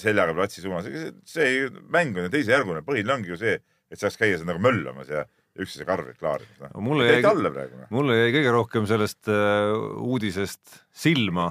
[0.00, 0.88] seljaga platsi suunas.
[1.28, 3.58] see mäng on ju teisejärguline, põhiline ongi ju see,
[3.92, 6.80] et saaks käia seal nagu möllamas ja üksteise karvi klaarinud no..
[6.82, 7.84] mulle jäi, noh.
[7.94, 11.50] mulle jäi kõige rohkem sellest uh, uudisest silma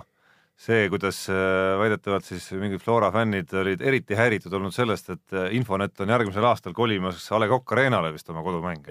[0.59, 5.47] see, kuidas uh, väidetavalt siis mingid Flora fännid olid eriti häiritud olnud sellest, et uh,
[5.55, 8.87] Infonet on järgmisel aastal kolimas A Le Coq Arena'le vist oma kodumäng.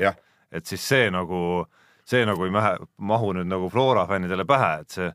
[0.52, 1.64] et siis see nagu,
[2.08, 5.12] see nagu ei mähe, mahu nüüd nagu Flora fännidele pähe, et see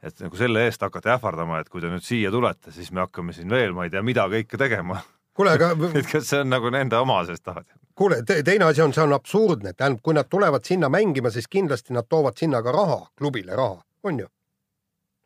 [0.00, 3.34] et nagu selle eest hakata ähvardama, et kui te nüüd siia tulete, siis me hakkame
[3.36, 5.02] siin veel, ma ei tea, mida kõike tegema
[5.36, 7.66] kuule, aga et kas see on nagu nende oma, sest tahad?
[8.00, 11.48] Kuule te, teine asi on, see on absurdne, tähendab, kui nad tulevad sinna mängima, siis
[11.52, 14.28] kindlasti nad toovad sinna ka raha, klubile raha, on ju?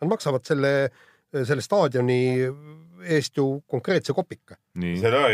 [0.02, 0.72] Nad maksavad selle,
[1.34, 2.18] selle staadioni
[3.14, 4.58] eest ju konkreetse kopika.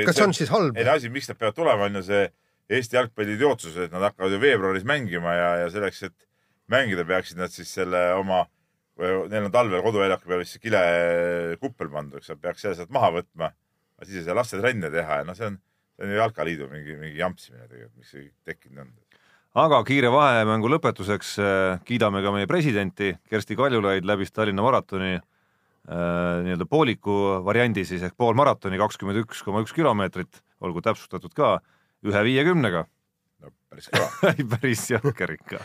[0.08, 0.76] kas see on siis halb?
[0.76, 2.28] ei, asi, miks nad peavad tulema, on ju see
[2.70, 6.14] Eesti jalgpalliliidu otsus, et nad hakkavad ju veebruaris mängima ja, ja selleks, et
[6.70, 8.44] mängida, peaksid nad siis selle oma,
[9.00, 13.50] neil on talvel koduväljaku peal vist kilekuppel pandud, eks, peaks selle sealt maha võtma,
[14.04, 15.58] siis ei saa lastetrenne teha ja noh, see on
[16.00, 18.92] see on ju Jalkaliidu mingi, mingi jampsimine tegelikult, mis tekkinud on.
[19.60, 25.24] aga kiire vahemängu lõpetuseks äh, kiidame ka meie presidenti, Kersti Kaljulaid läbis Tallinna maratoni äh,
[26.46, 31.58] nii-öelda pooliku variandi siis ehk poolmaratoni, kakskümmend üks koma üks kilomeetrit, olgu täpsustatud ka,
[32.06, 32.86] ühe viiekümnega.
[33.44, 35.64] no päris kõva päris jõhker ikka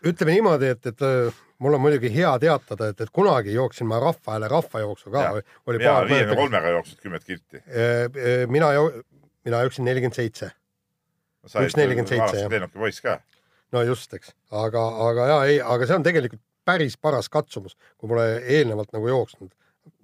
[0.00, 1.02] ütleme niimoodi, et, et
[1.60, 5.24] mul on muidugi hea teatada, et, et kunagi jooksin ma Rahva Hääle rahvajooksu ka.
[5.68, 7.62] mina viiekümne kolmega jooksid kümmet kilti.
[8.48, 8.72] mina,
[9.44, 10.50] mina jooksin nelikümmend seitse.
[11.46, 12.50] üks nelikümmend seitse, jah.
[12.50, 13.20] lennuki poiss ka.
[13.72, 18.08] no just, eks, aga, aga ja ei, aga see on tegelikult päris paras katsumus, kui
[18.08, 19.52] pole eelnevalt nagu jooksnud.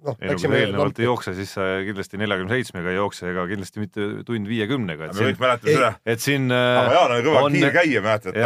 [0.07, 4.07] Noh, sa eelnevalt ei jookse, siis sa kindlasti neljakümne seitsmega ei jookse ega kindlasti mitte
[4.27, 5.09] tund viiekümnega.
[5.13, 5.91] me kõik mäletame seda.
[6.13, 6.49] et siin.
[6.53, 8.37] aga Jaan oli kõva kiirkäija, mäletad?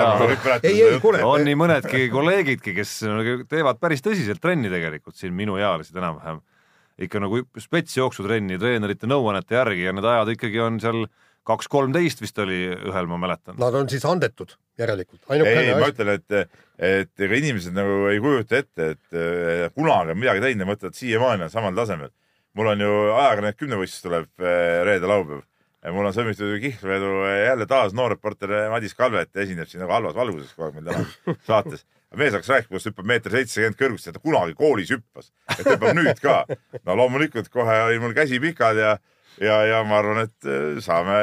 [0.67, 1.23] ei, ei, kuule.
[1.27, 2.95] on nii mõnedki kolleegidki, kes
[3.51, 6.41] teevad päris tõsiselt trenni tegelikult siin minuealised enam-vähem.
[7.01, 11.05] ikka nagu spetsjooksutrenni treenerite nõuannete järgi ja need ajad ikkagi on seal
[11.47, 13.57] kaks kolmteist vist oli ühel, ma mäletan.
[13.59, 15.23] Nad on siis andetud järelikult.
[15.33, 20.13] ei, ei, ma ütlen, et, et ega inimesed nagu ei kujuta ette, et äh, kunagi
[20.13, 22.11] on midagi teinud ja mõtlevad siiamaani on samal tasemel.
[22.57, 25.45] mul on ju ajakirjanik kümnevõistlus tuleb äh, reede-laupäev.
[25.95, 30.53] mul on sõlmitud kihlvedu jälle taas noor reporter Madis Kalvet esineb siin nagu halvas valguses
[30.53, 31.87] kogu aeg meil täna saates.
[32.15, 35.95] mees hakkas rääkima, kuidas hüppab meeter seitsekümmend kõrgust ja ta kunagi koolis hüppas, et hüppab
[35.97, 36.43] nüüd ka.
[36.85, 38.99] no loomulikult kohe oli mul käsi pikad ja
[39.39, 41.21] ja, ja ma arvan, et äh, saame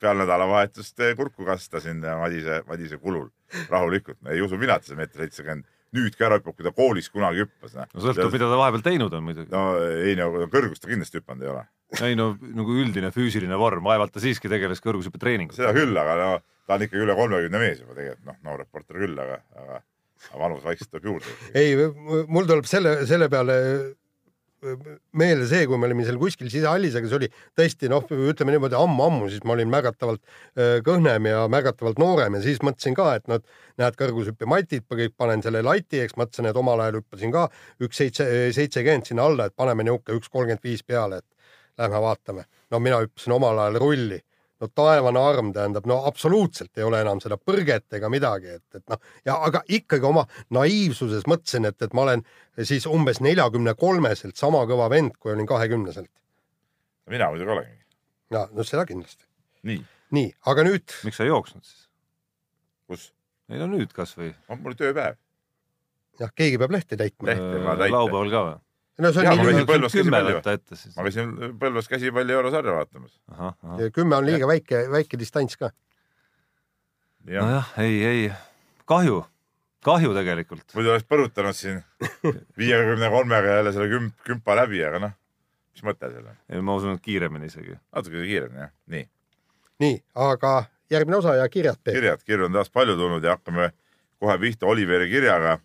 [0.00, 3.28] peale nädalavahetust äh, kurku kasta siin Madise, Madise kulul
[3.70, 4.18] rahulikult.
[4.32, 7.44] ei usu mina, et see meeter seitsekümmend nüüd ka ära hüppab, kui ta koolis kunagi
[7.44, 7.76] hüppas.
[7.78, 9.50] no sõltub, mida ta vahepeal teinud on muidugi.
[9.52, 9.64] no
[10.02, 11.64] ei no kõrgust ta kindlasti hüpanud ei ole.
[12.08, 15.56] ei no nagu üldine füüsiline vorm, vaevalt ta siiski tegeles kõrgushüppetreeningut.
[15.58, 16.30] seda küll, aga no
[16.66, 19.82] ta on ikkagi üle kolmekümne mees juba tegelikult, noh, noor reporter küll, aga, aga,
[20.30, 21.36] aga vanus vaikselt tuleb juurde.
[21.54, 21.76] ei,
[22.26, 23.58] mul tuleb selle, selle peale
[25.18, 28.78] meelde see, kui me olime seal kuskil sisehallis, aga see oli tõesti noh, ütleme niimoodi
[28.78, 33.30] ammu-ammu, siis ma olin märgatavalt äh, kõhnem ja märgatavalt noorem ja siis mõtlesin ka, et
[33.30, 33.42] noh,
[33.80, 37.48] näed kõrgushüppematid, panen selle lati, eks mõtlesin, et omal ajal hüppasin ka
[37.84, 42.46] üks seitse, seitsekümmend sinna alla, et paneme niisugune üks kolmkümmend viis peale, et lähme vaatame.
[42.70, 44.20] no mina hüppasin omal ajal rulli
[44.64, 48.84] no taevane arm tähendab, no absoluutselt ei ole enam seda põrget ega midagi, et, et
[48.90, 50.24] noh, ja aga ikkagi oma
[50.54, 52.24] naiivsuses mõtlesin, et, et ma olen
[52.62, 56.10] siis umbes neljakümne kolmeselt sama kõva vend, kui olin kahekümneselt.
[57.10, 57.82] mina muidugi olengi.
[58.32, 59.26] ja no seda kindlasti.
[59.68, 59.82] nii,
[60.16, 60.96] nii, aga nüüd.
[61.04, 61.88] miks sa ei jooksnud siis?
[62.88, 63.10] kus?
[63.52, 64.32] ei no nüüd kasvõi.
[64.54, 65.20] mul oli tööpäev.
[66.20, 67.36] jah, keegi peab lehte täitma.
[67.36, 68.60] laupäeval ka või?
[68.98, 69.90] No see on ja, nii lühike.
[69.92, 70.94] kümme võtta ette siis.
[70.96, 73.14] ma käisin Põlvas käsipalli eurosarja vaatamas.
[73.94, 75.70] kümme on liiga väike, väike distants ka.
[77.30, 78.28] nojah, ei, ei,
[78.90, 79.24] kahju,
[79.84, 80.66] kahju tegelikult.
[80.74, 81.82] muidu oleks põrutanud siin
[82.60, 85.16] viiekümne kolmega jälle selle kümp, kümpa läbi, aga noh,
[85.74, 86.38] mis mõte seal on?
[86.50, 87.78] ei, ma usun, et kiiremini isegi.
[87.90, 89.08] natuke kiiremini jah, nii.
[89.86, 90.56] nii, aga
[90.90, 91.82] järgmine osa ja kirjad.
[91.90, 93.72] kirjad, kirju on taas palju tulnud ja hakkame
[94.22, 95.58] kohe pihta Oliveri kirjaga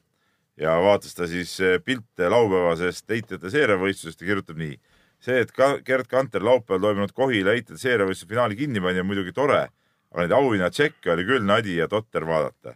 [0.59, 4.75] ja vaatas ta siis eh, pilte laupäevasest heitjate seeriavõistlusest ja kirjutab nii.
[5.19, 9.33] see, et ka Gerd Kanter laupäeval toimunud Kohila heitjate seeriavõistluse finaali kinni pani, on muidugi
[9.35, 9.65] tore,
[10.11, 12.75] aga neid auhinnatšekke oli küll nadi ja totter vaadata.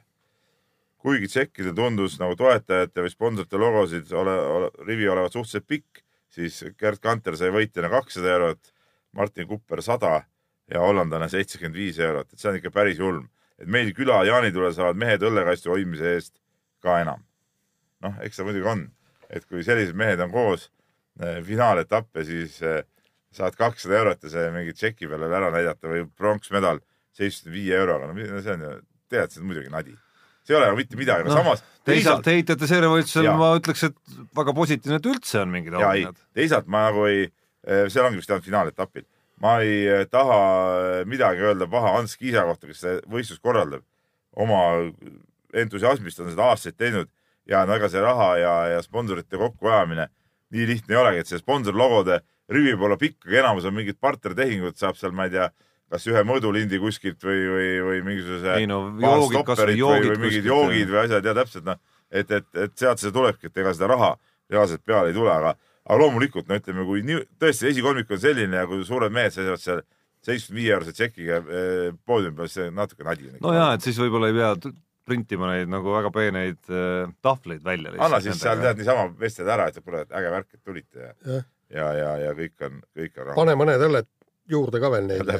[1.03, 6.63] kuigi tšekkidel tundus nagu toetajate või sponsorite logosid ole, ole, rivi olevat suhteliselt pikk, siis
[6.79, 8.71] Gerd Kanter sai võitjana kakssada eurot,
[9.11, 10.21] Martin Kupper sada
[10.71, 13.27] ja hollandlane seitsekümmend viis eurot, et see on ikka päris julm.
[13.59, 16.39] et meil küla jaanitule saavad mehed õllekasti hoidmise eest
[16.81, 17.21] ka enam
[18.03, 18.87] noh, eks ta muidugi on,
[19.33, 20.67] et kui sellised mehed on koos
[21.21, 22.81] eh, finaaletappe, siis eh,
[23.33, 26.81] saad kakssada eurot ja see mingi tšeki peale ära näidata või pronksmedal
[27.17, 28.73] seitsmekümne viie euroga, no see on ju,
[29.13, 29.95] tead, see on muidugi nadi.
[30.43, 34.55] see ei ole mitte midagi, aga no, samas teisalt heitajate seeriavõistlusel ma ütleks, et väga
[34.57, 36.21] positiivne, et üldse on mingid auhinnad.
[36.35, 37.27] teisalt ma nagu ei,
[37.67, 39.07] eh, seal ongi vist ainult finaaletapil,
[39.43, 40.39] ma ei taha
[41.09, 43.85] midagi öelda paha Ants Kiisa kohta, kes võistlust korraldab.
[44.33, 44.59] oma
[45.53, 47.09] entusiasmist on seda aastaid teinud
[47.49, 50.07] ja no ega see raha ja, ja sponsorite kokkuajamine
[50.53, 52.19] nii lihtne ei olegi, et see sponsorlogode
[52.53, 55.47] rivi pole pikk, aga enamus on mingid partnertehingud, saab seal, ma ei tea,
[55.93, 60.21] kas ühe mõõdulindi kuskilt või, või, või mingisuguse ei no joogid, kas või joogid või
[60.27, 63.73] mingid joogid või asjad ja täpselt noh, et, et, et sealt see tulebki, et ega
[63.75, 64.13] seda raha
[64.53, 65.55] reaalselt peale ei tule, aga,
[65.87, 69.61] aga loomulikult no ütleme, kui nii tõesti esikolmik on selline ja kui suured mehed seisavad
[69.63, 69.83] seal
[70.23, 73.31] seitsmekümne viie eurose tšekiga eh, poodiumi peal, see natuke nadi.
[73.43, 74.53] no ja, et siis võib-olla ei pea
[75.07, 77.93] printima neid nagu väga peeneid äh, tahvleid välja.
[78.03, 81.41] anna siis seal tead niisama vestleda ära, et kuule, äge värk, et tulite ja, ja,
[81.73, 83.39] ja, ja, ja kõik on, kõik on rahul.
[83.41, 84.09] pane mõned õlled
[84.53, 85.39] juurde ka veel neile.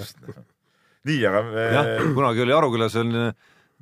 [1.09, 1.65] nii, aga me....
[1.77, 3.33] jah, kunagi oli Arukülas selline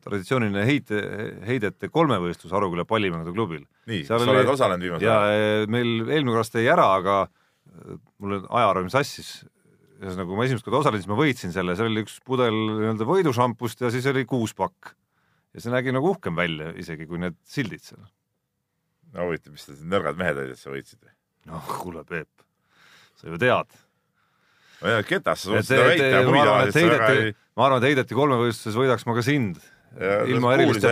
[0.01, 1.01] traditsiooniline heite,
[1.45, 3.65] heidete kolmevõistlus Aruküla pallimängude klubil.
[3.89, 4.45] nii, sa oled oli...
[4.53, 5.37] osalenud viimasel ajal?
[5.37, 9.41] ja meil eelmine kord jäi ära, aga äh, mul ajaarv sassis
[10.01, 13.05] ühesõnaga, kui ma esimest korda osalesin, siis ma võitsin selle, seal oli üks pudel nii-öelda
[13.05, 14.95] võidušampust ja siis oli kuus pakk
[15.51, 18.03] ja see nägi nagu uhkem välja, isegi kui need sildid seal.
[19.15, 21.13] no huvitav, mis need nõrgad mehed olid, et sa võitsid või?
[21.51, 22.45] noh, kuule, Peep,
[23.19, 23.77] sa ju tead.
[24.81, 26.23] ma ei tea, ketas sa suutsid seda väita.
[26.29, 29.61] ma arvan, et heideti, ma arvan, et heideti kolmevõistluses võidaks ma ka sind.
[30.31, 30.91] ilma eriliste,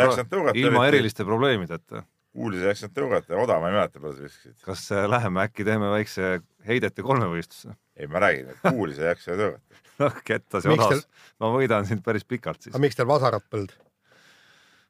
[0.60, 2.04] ilma eriliste probleemideta.
[2.36, 4.58] kuulis ei jaksanud tõugata ja odav, ma ei mäleta, palju sa viskasid.
[4.66, 7.78] kas läheme äkki teeme väikse heidete kolmevõistluse?
[7.96, 11.06] ei, ma räägin, et kuulis ei jaksa tõugata noh, kettas ja odas.
[11.40, 12.74] ma võidan sind päris pikalt siis.
[12.74, 13.74] aga miks teil vasarat põld?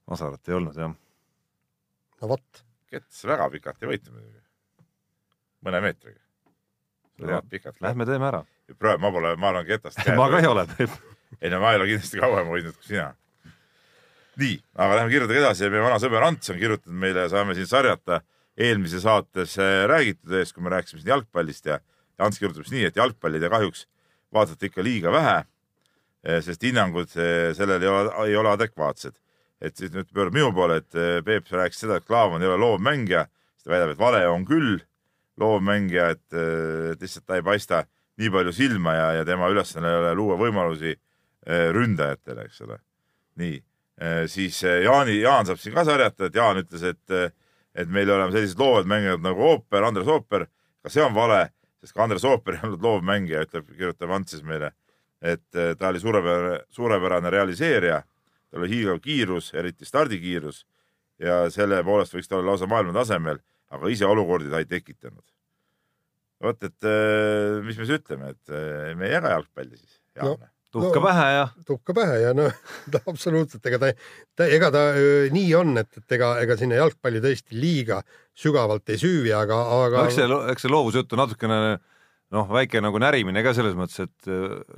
[0.09, 0.95] Masarat ei olnud jah.
[2.21, 2.63] no vot.
[2.89, 4.41] Kets väga pikalt ei võitnud muidugi.
[5.65, 6.19] mõne meetriga.
[7.19, 7.41] No,
[7.83, 8.43] Lähme teeme ära.
[8.79, 10.65] praegu ma pole, ma arvan Ketast ma ka ei ole
[11.41, 13.11] ei no ma ei ole kindlasti kauem hoidnud kui sina.
[14.39, 17.69] nii, aga lähme kirjadega edasi ja meie vana sõber Ants on kirjutanud meile, saame siin
[17.69, 18.21] sarjata
[18.59, 21.79] eelmises saates äh, räägitud eest, kui me rääkisime siin jalgpallist ja
[22.19, 23.85] Ants kirjutab siis nii, et jalgpalli te kahjuks
[24.35, 29.15] vaatate ikka liiga vähe, äh, sest hinnangud äh, sellele ei ole, ei ole adekvaatsed.
[29.61, 33.25] Et siis nüüd pöörab minu poole, et Peep rääkis seda, et Klaavan ei ole loovmängija,
[33.55, 34.77] siis ta väidab, et vale on küll
[35.39, 36.27] loovmängija, et,
[36.93, 37.83] et lihtsalt ta ei paista
[38.19, 40.95] nii palju silma ja, ja tema ülesanne ei ole luua võimalusi
[41.75, 42.79] ründajatele, eks ole.
[43.39, 43.59] nii,
[44.31, 47.35] siis Jaani, Jaan saab siin ka sarjata, et Jaan ütles, et
[47.79, 50.45] et meil oleme sellised loovad mängijad nagu Ooper, Andres Ooper,
[50.83, 51.49] ka see on vale,
[51.81, 54.73] sest ka Andres Ooper ei olnud loovmängija, ütleb, kirjutab Ants siis meile,
[55.21, 58.01] et eh, ta oli suurepärane, suurepärane realiseerija,
[58.49, 60.63] tal oli hiigav kiirus, eriti stardikiirus
[61.21, 63.41] ja selle poolest võiks ta olla lausa maailma tasemel,
[63.73, 65.25] aga ise olukordi ta ei tekitanud.
[66.43, 70.37] vot, et eh, mis me siis ütleme, et eh, me ei jaga jalgpalli siis, Jaane
[70.37, 71.45] no tuhka no, pähe ja.
[71.65, 72.57] tuhka pähe ja noh,
[73.11, 73.91] absoluutselt, ega ta,
[74.37, 78.01] ta, ega ta öö, nii on, et, et ega, ega sinna jalgpalli tõesti liiga
[78.37, 80.05] sügavalt ei süüvi, aga, aga.
[80.07, 81.59] eks see, eks see loovusjutt on natukene
[82.35, 84.31] noh, väike nagu närimine ka selles mõttes, et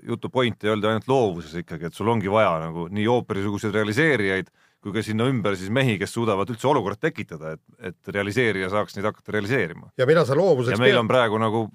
[0.08, 4.52] jutu point ei olnud ainult loovuses ikkagi, et sul ongi vaja nagu nii ooperisuguseid realiseerijaid
[4.82, 7.62] kui ka sinna ümber siis mehi, kes suudavad üldse olukorda tekitada, et,
[7.92, 9.92] et realiseerija saaks neid hakata realiseerima.
[9.98, 11.02] ja mida sa loovuseks ja meil pead...
[11.04, 11.68] on praegu nagu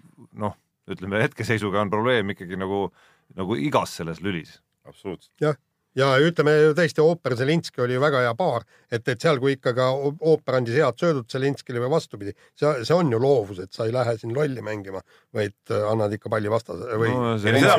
[0.43, 0.57] noh,
[0.91, 4.61] ütleme hetkeseisuga on probleem ikkagi nagu äh, nagu igas selles lülis.
[4.87, 5.33] absoluutselt.
[5.41, 5.57] jah,
[5.97, 9.91] ja ütleme tõesti, ooper Zelinski oli väga hea paar, et, et seal, kui ikka ka
[9.97, 13.95] ooper andis head söödud Zelinskile või vastupidi, see, see on ju loovus, et sa ei
[13.95, 15.03] lähe siin lolli mängima,
[15.37, 17.37] vaid äh, annad ikka palli vastase või no,.
[17.43, 17.79] seda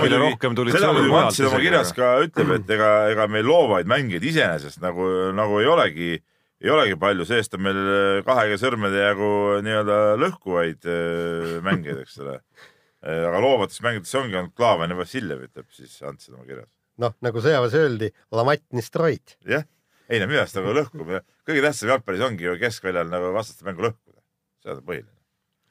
[0.93, 5.61] muidugi, Mats oma kirjas ka ütleb, et ega, ega meil loovaid mängijaid iseenesest nagu, nagu
[5.61, 6.15] ei olegi
[6.57, 7.83] ei olegi palju, seest on meil
[8.25, 9.29] kahe sõrmede jagu
[9.61, 12.39] nii-öelda lõhkuvaid äh, mängijaid, eks ole
[13.05, 16.69] Äh, aga loovates mängudes ongi olnud Klaavan ja Vassiljev, ütleb siis Ants oma kirjas.
[17.01, 19.37] Noh, nagu sõjaväes öeldi, lamatnistroid.
[19.49, 19.65] jah,
[20.09, 23.87] ei no minu arust nagu lõhkumine, kõige tähtsam jalgpallis ongi ju keskväljal nagu vastaste mängu
[23.87, 24.19] lõhkuda,
[24.63, 25.13] see on põhiline.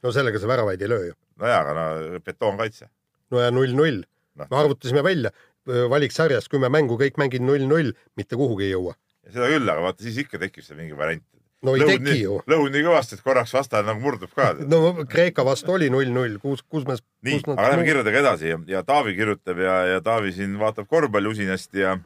[0.05, 1.17] no sellega sa väravaid ei löö ju.
[1.43, 2.91] nojaa, aga no betoonkaitse.
[3.35, 5.33] no ja null-null no., me arvutasime välja,
[5.67, 8.95] valiksarjas kümme mängu, kõik mängid null-null, mitte kuhugi ei jõua.
[9.27, 11.25] seda küll, aga vaata siis ikka tekib seal mingi variant
[11.65, 12.39] no ei lõud teki nii, ju.
[12.51, 14.51] lõhud nii kõvasti, et korraks vastane nagu murdub ka.
[14.73, 17.03] no Kreeka vastu oli null-null, kuus, kuus mees.
[17.27, 21.33] nii, aga lähme kirjadega edasi ja, ja Taavi kirjutab ja, ja Taavi siin vaatab korvpalli
[21.33, 21.97] usinasti ja,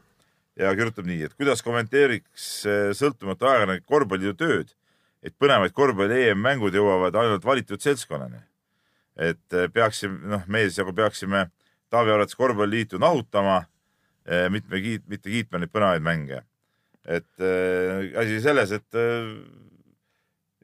[0.60, 4.76] ja kirjutab nii, et kuidas kommenteeriks eh, sõltumatu ajakirjanik korvpalliliidu tööd,
[5.26, 8.44] et põnevaid korvpalli EM-mängud jõuavad ainult valitud seltskonnani.
[9.20, 11.48] et eh, peaksime, noh, meie siis nagu peaksime
[11.90, 13.64] Taavi arvates korvpalliliitu nahutama,
[14.24, 16.44] eh, mitme kiit-, mitte kiitma neid põnevaid mänge
[17.08, 19.30] et äh, asi selles, et äh,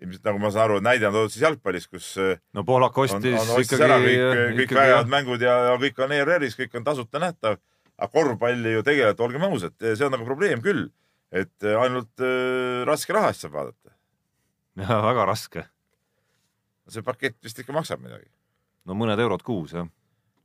[0.03, 3.38] ilmselt nagu ma saan aru, näide on toodud siis jalgpallis, kus äh, no Poolak ostis
[3.40, 6.87] on, on ikkagi kõik, kõik ikkagi, vägevad mängud ja, ja kõik on ERR-is, kõik on
[6.87, 7.59] tasuta nähtav.
[7.96, 10.90] aga korvpalli ju tegelikult, olgem ausad, see on nagu probleem küll,
[11.33, 13.94] et äh, ainult äh, raske raha eest saab vaadata.
[15.09, 15.64] väga raske.
[16.88, 18.29] see pakett vist ikka maksab midagi.
[18.85, 19.88] no mõned eurod kuus, jah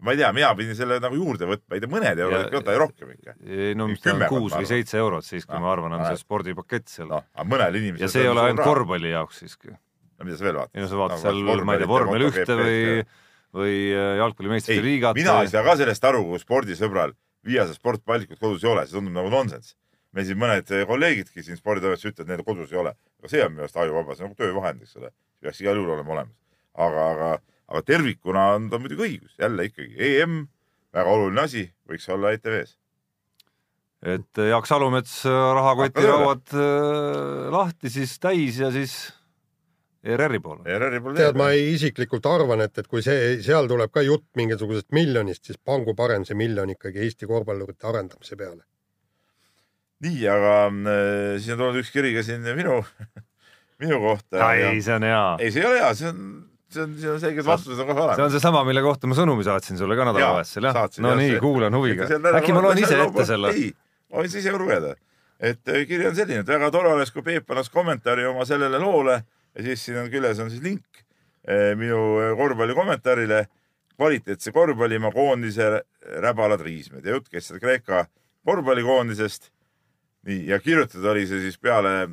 [0.02, 2.82] ma ei tea, mina pidin selle nagu juurde võtma, ei tea, mõned eurod, võta ju
[2.84, 3.38] rohkem ikka.
[3.80, 6.22] no mis ta on, kuus või seitse eurot siiski no,, ma arvan, on no, see
[6.24, 7.24] spordipakett seal no,.
[7.36, 8.06] aga mõnel inimesel.
[8.08, 9.74] ja see ei ole ainult korvpalli jaoks siiski.
[9.74, 10.78] no mida sa veel vaatad?
[10.78, 12.80] ei no sa vaatad seal, ma ei tea, vormel ühte või,
[13.62, 15.20] või äh, jalgpalli meistrite liigat.
[15.22, 17.14] mina ei saa ka sellest aru, kui spordisõbral
[17.46, 19.76] Viasa sportpallikut kodus ei ole, see tundub nagu nonsenss.
[20.12, 23.64] meil siin mõned kolleegidki siin sporditoimetuses ütlevad, neil kodus ei ole, aga see on minu
[23.64, 25.10] arust ajuvaba, see on nagu töövahend, eks ole,
[25.40, 26.36] peaks igal juhul olema olemas.
[26.86, 27.30] aga, aga,
[27.72, 30.44] aga tervikuna on ta muidugi õigus, jälle ikkagi EM
[30.96, 32.76] väga oluline asi, võiks olla ETV-s.
[34.02, 38.96] et äh, Jaak Salumets äh, rahakotirauad äh, lahti siis täis ja siis
[40.02, 40.66] ERR-i poole.
[40.66, 41.20] ERR-i poole.
[41.20, 45.62] tead, ma isiklikult arvan, et, et kui see, seal tuleb ka jutt mingisugusest miljonist, siis
[45.62, 48.64] pangu parem see miljon ikkagi Eesti korvpallurite arendamise peale.
[50.02, 52.82] nii, aga äh, siis on tulnud üks kiri ka siin minu
[53.82, 54.54] minu kohta.
[54.58, 55.26] ei, see on hea.
[55.40, 56.26] ei, see ei ole hea, see on
[56.74, 58.18] see on, siin on selged vastused on kohe olemas.
[58.18, 60.82] see on seesama, mille kohta ma sõnumi saatsin sulle ka nädalavahetusel jah?
[61.06, 62.08] no nii, kuulan huviga.
[62.40, 63.54] äkki ma loen ise ette selle?
[63.56, 63.72] ei,
[64.12, 64.96] ma võin siis ise lugeda.
[65.40, 68.82] et äh, kiri on selline, et väga tore oleks, kui Peep annaks kommentaari oma sellele
[68.82, 73.48] loole ja siis siin on küljes on siis link äh, minu äh, korvpalli kommentaarile.
[74.02, 75.84] kvaliteetse korvpallimaa koondise
[76.24, 78.06] räbalad riismed ja jutt käis seal Kreeka
[78.46, 79.52] korvpallikoondisest
[80.26, 82.08] nii, ja kirjutatud oli see siis peale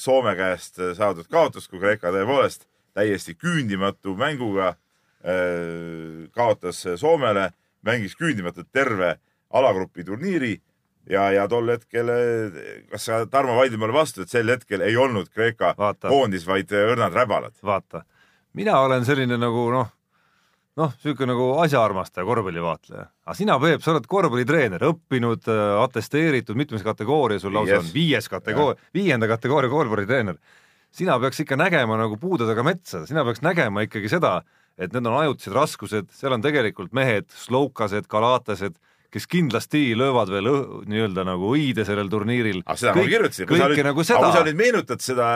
[0.00, 2.64] Soome käest saadud kaotust, kui Kreeka tõepoolest
[2.94, 7.50] täiesti küündimatu mänguga äh, kaotas Soomele,
[7.84, 9.16] mängis küündimatult terve
[9.54, 10.54] alagrupi turniiri
[11.10, 12.10] ja, ja tol hetkel,
[12.90, 16.08] kas sa Tarmo vaidled mulle vastu, et sel hetkel ei olnud Kreeka Vaata.
[16.08, 17.56] koondis, vaid õrnad räbalad?
[17.64, 18.04] vaata,
[18.56, 19.92] mina olen selline nagu noh,
[20.80, 23.06] noh, niisugune nagu asjaarmastaja, korvpallivaatleja.
[23.26, 25.48] aga sina, Peep, sa oled korvpallitreener, õppinud,
[25.84, 30.40] atesteeritud, mitmes kategooria sul lausa on, viies kategooria, viienda kategooria korvpallitreener.
[30.94, 34.38] Sina peaks ikka nägema nagu puude taga metsa, sina peaks nägema ikkagi seda,
[34.78, 38.78] et need on ajutised raskused, seal on tegelikult mehed, sloukased, kalatased,
[39.14, 40.48] kes kindlasti löövad veel
[40.90, 42.64] nii-öelda nagu õide sellel turniiril.
[42.64, 43.46] aga seda ma kirjutasin.
[43.46, 45.28] kõike nagu aga kui sa seda nüüd meenutad seda,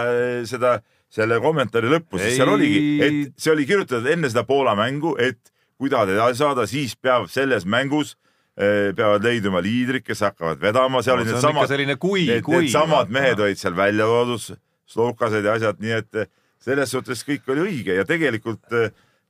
[0.51, 0.73] seda,
[1.15, 5.39] selle kommentaari lõppu, siis seal oligi, et see oli kirjutatud enne seda Poola mängu, et
[5.79, 8.17] kui tahad edasi saada, siis peab selles mängus
[8.59, 12.65] eh, peavad leiduma liidrid, kes hakkavad vedama, seal No, olid needsamad kui, need, kui.
[12.67, 16.31] needsamad mehed olid seal välja toodud, sloukased ja asjad, nii et eh,
[16.63, 18.65] selles suhtes kõik oli õige ja tegelikult,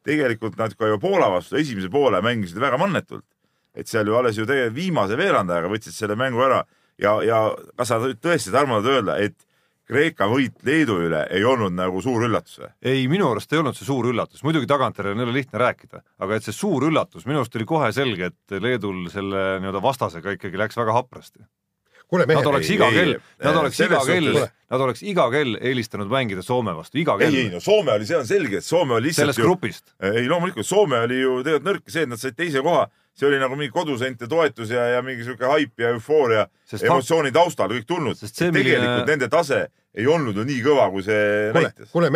[0.06, 3.26] tegelikult nad ka ju Poola vastu esimese poole mängisid väga mannetult.
[3.74, 6.62] et seal ju alles ju tegelikult viimase veerandajaga võtsid selle mängu ära
[6.98, 7.42] ja, ja
[7.76, 9.36] kas sa tõesti, Tarmo, tahad öelda, et
[9.88, 12.68] Kreeka võit Leedu üle ei olnud nagu suur üllatus või?
[12.84, 16.36] ei, minu arust ei olnud see suur üllatus, muidugi tagantjärele on jälle lihtne rääkida, aga
[16.36, 20.60] et see suur üllatus, minu arust oli kohe selge, et Leedul selle nii-öelda vastasega ikkagi
[20.60, 21.40] läks väga haprasti.
[22.08, 25.02] Kuule Nad mehed, oleks ei, iga ei, kell ei,, nad oleks iga kell nad oleks
[25.04, 28.28] iga kell eelistanud mängida Soome vastu, iga ei, ei kell no Soome oli, see on
[28.28, 29.92] selge, et Soome oli lihtsalt sellest ju grupist.
[30.12, 32.86] ei loomulikult Soome oli ju tegelikult nõrk, see, et nad said teise koha,
[33.18, 36.46] see oli nagu mingi kodusente toetus ja, ja mingi sihuke haip ja eufooria
[36.78, 38.20] emotsiooni taustal kõik tulnud.
[38.20, 39.66] Tegelikult milline- nende tase
[39.98, 41.90] ei olnud ju nii kõva, kui see kuule näitas,.
[41.90, 42.10] kuule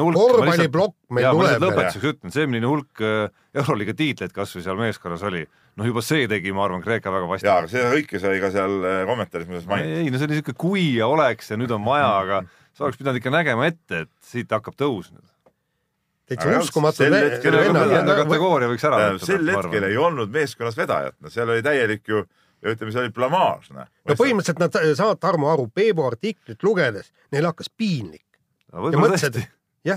[0.00, 3.28] hulk korvpalliplokk meil tuleb lõpetuseks ütlen, see, milline hulk äh,
[3.62, 5.44] Euroliiga tiitleid kasvõi seal meeskonnas oli,
[5.78, 7.76] noh juba see tegi, ma arvan, Kreeka väga ja, aga vasti.
[7.76, 10.00] seda kõike sai ka seal äh, kommentaaris muuseas mainitud.
[10.02, 12.40] ei, no see oli niisugune kui ja oleks ja nüüd on vaja, aga
[12.76, 15.24] sa oleks pidanud ikka nägema ette, et siit hakkab tõus nüüd.
[16.28, 17.08] täitsa Aga uskumatu.
[17.08, 22.26] kategooria võiks ära tähendab, sel hetkel ei olnud meeskonnas vedajat, no seal oli täielik ju,
[22.62, 23.88] ütleme, see oli blamaaž, noh.
[24.08, 28.26] no põhimõtteliselt nad saavad Tarmo aru, Peebu artiklit lugedes, neil hakkas piinlik.
[28.68, 29.48] ja mõtlesid tõesti.,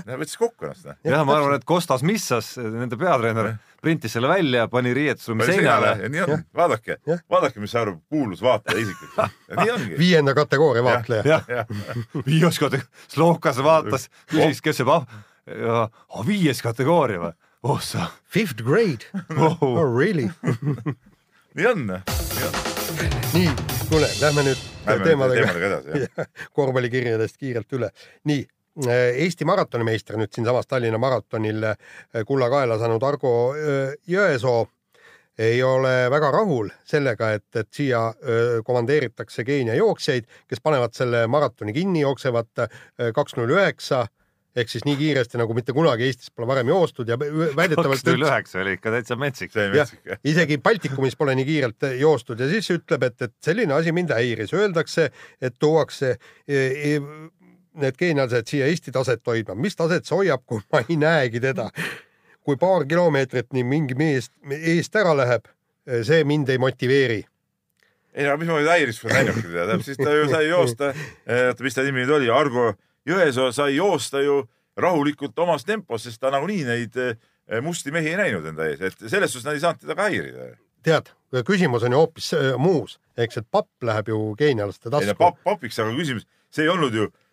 [0.08, 0.96] võttis kokku ennast, noh.
[1.06, 3.52] jah, ma arvan, et Kostas Missas, nende peatreener,
[3.86, 5.92] printis selle välja, pani riietusruumi seinale.
[6.02, 6.98] ja nii on, vaadake
[7.30, 9.36] vaadake, mis arvab kuulus vaataja isiklikult.
[9.48, 9.98] ja nii ongi.
[10.02, 11.40] viienda kategooria vaatleja.
[12.26, 15.06] viies kategooria, Slovkas vaatas, küsis, kes see pah-,
[16.26, 17.34] viies kategooria või?
[17.66, 19.06] oh sa Fifth grade
[19.38, 20.26] oh., oh really?
[21.54, 21.86] nii on,
[23.34, 23.50] nii
[23.88, 27.90] kuule, lähme nüüd Lähme teemadega teemadega edasi, korvpallikirjadest kiirelt üle.
[28.30, 28.44] nii,
[28.84, 31.76] Eesti maratonimeister nüüd siinsamas Tallinna maratonil äh,
[32.28, 34.66] kulla kaela saanud Argo äh, Jõesoo
[35.38, 37.98] ei ole väga rahul sellega, et, et siia
[38.64, 42.78] komandeeritakse Keenia jooksjaid, kes panevad selle maratoni kinni, jooksevad äh,
[43.16, 44.06] kaks null üheksa
[44.56, 48.24] ehk siis nii kiiresti nagu mitte kunagi Eestis pole varem joostud ja kaks väidetavalt null
[48.24, 49.56] üheksa oli ikka täitsa metsik.
[50.24, 54.56] isegi Baltikumis pole nii kiirelt joostud ja siis ütleb, et, et selline asi mind häiris,
[54.56, 55.10] öeldakse,
[55.40, 56.16] et tuuakse
[56.48, 56.62] e,
[57.80, 61.70] need geenlased siia Eesti taset hoidma, mis taset see hoiab, kui ma ei näegi teda.
[62.46, 65.48] kui paar kilomeetrit nii mingi meest eest ära läheb,
[66.06, 67.24] see mind ei motiveeri.
[68.14, 70.92] ei no mis ma nüüd häiris, kui näinudki teda, tähendab siis ta ju sai joosta,
[71.26, 72.74] oota, mis ta nimi nüüd oli, Argo
[73.06, 74.40] Jõesoo sai joosta ju
[74.76, 77.18] rahulikult omas tempos, sest ta nagunii neid eh,
[77.62, 80.48] musti mehi ei näinud enda ees, et selles suhtes nad ei saanud teda ka häirida.
[80.86, 81.10] tead,
[81.46, 85.18] küsimus on ju hoopis äh, muus, eks, et papp läheb ju geenialaste ei no tasku.
[85.22, 87.25] papp papiks, aga küsimus, see ei olnud ju eh,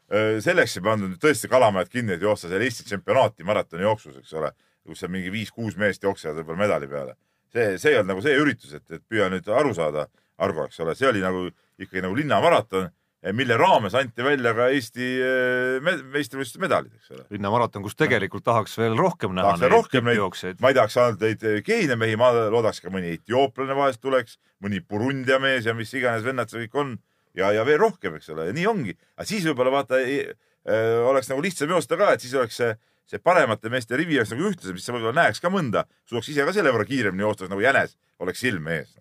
[0.44, 4.52] selleks ei pandud tõesti kalamajad kinni, et joosta seal Eesti tsempionaati maratoni jooksus, eks ole,
[4.86, 7.16] kus seal mingi viis-kuus meest jooksevad võib-olla medali peale.
[7.54, 10.08] see, see ei olnud nagu see üritus, et, et püüa nüüd aru saada,
[10.42, 11.46] Argo, eks ole, see oli nagu
[11.78, 12.88] ikkagi nagu linnamaraton,
[13.38, 15.06] mille raames anti välja ka Eesti
[15.86, 17.24] me- meistrivõistluste medalid, eks ole.
[17.32, 20.98] linnamaraton, kus tegelikult tahaks veel rohkem näha tahaks veel rohkem neid tippjooksjaid, ma ei tahaks
[21.00, 25.78] ainult neid Keenia mehi, ma loodaks ka mõni etiooplane vahest tuleks, mõni Burundia mees ja
[25.78, 26.98] mis iganes vennad see kõik on
[27.38, 28.98] ja, ja veel rohkem, eks ole, ja nii ongi.
[29.18, 30.34] aga siis võib-olla vaata äh,
[31.10, 32.74] oleks nagu lihtsam joosta ka, et siis oleks see,
[33.10, 36.46] see paremate meeste rivi oleks nagu ühtlasem, siis sa võib-olla näeks ka mõnda, suudaks ise
[36.48, 38.94] ka selle võrra kiiremini joosta, nagu jänes oleks silme ees.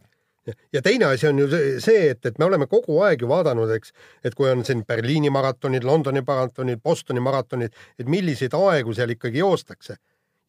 [0.74, 1.48] ja teine asi on ju
[1.80, 3.92] see- et, et me oleme kogu aeg ju vaadanud, eks,
[4.24, 9.38] et kui on siin Berliini maratonid, Londoni maratonid, Bostoni maratonid, et milliseid aegu seal ikkagi
[9.38, 9.96] joostakse.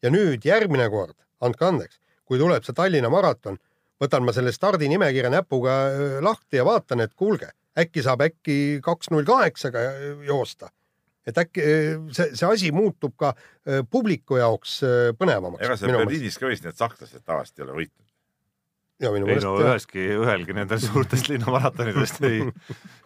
[0.02, 1.96] ja nüüd järgmine kord, andke andeks,
[2.28, 3.56] kui tuleb see Tallinna maraton,
[4.02, 7.48] võtan ma selle stardinimekirja näpuga öö, lahti ja vaatan, et kuulge,
[7.78, 9.82] äkki saab äkki kaks null kaheksaga
[10.26, 10.70] joosta.
[11.26, 13.32] et äkki öö, see, see asi muutub ka
[13.66, 15.64] öö, publiku jaoks öö, põnevamaks.
[15.64, 18.10] ega seal Berliinis ka vist need sakslased tavaliselt ei ole võitnud.
[19.02, 19.70] ja minu ei meelest no jah.
[19.72, 22.42] üheski, ühelgi nendest suurtest linnamaratonidest ei,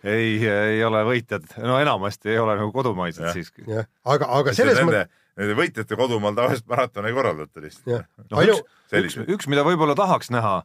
[0.02, 3.64] ei, ei ole võitjad, no enamasti ei ole nagu kodumaised siiski.
[3.68, 9.20] aga, aga selles mõttes,, nende võitjate kodumaal tavaliselt maratone ei korraldata lihtsalt Aju- üks, üks
[9.38, 10.58] üks, mida võib-olla tahaks näha,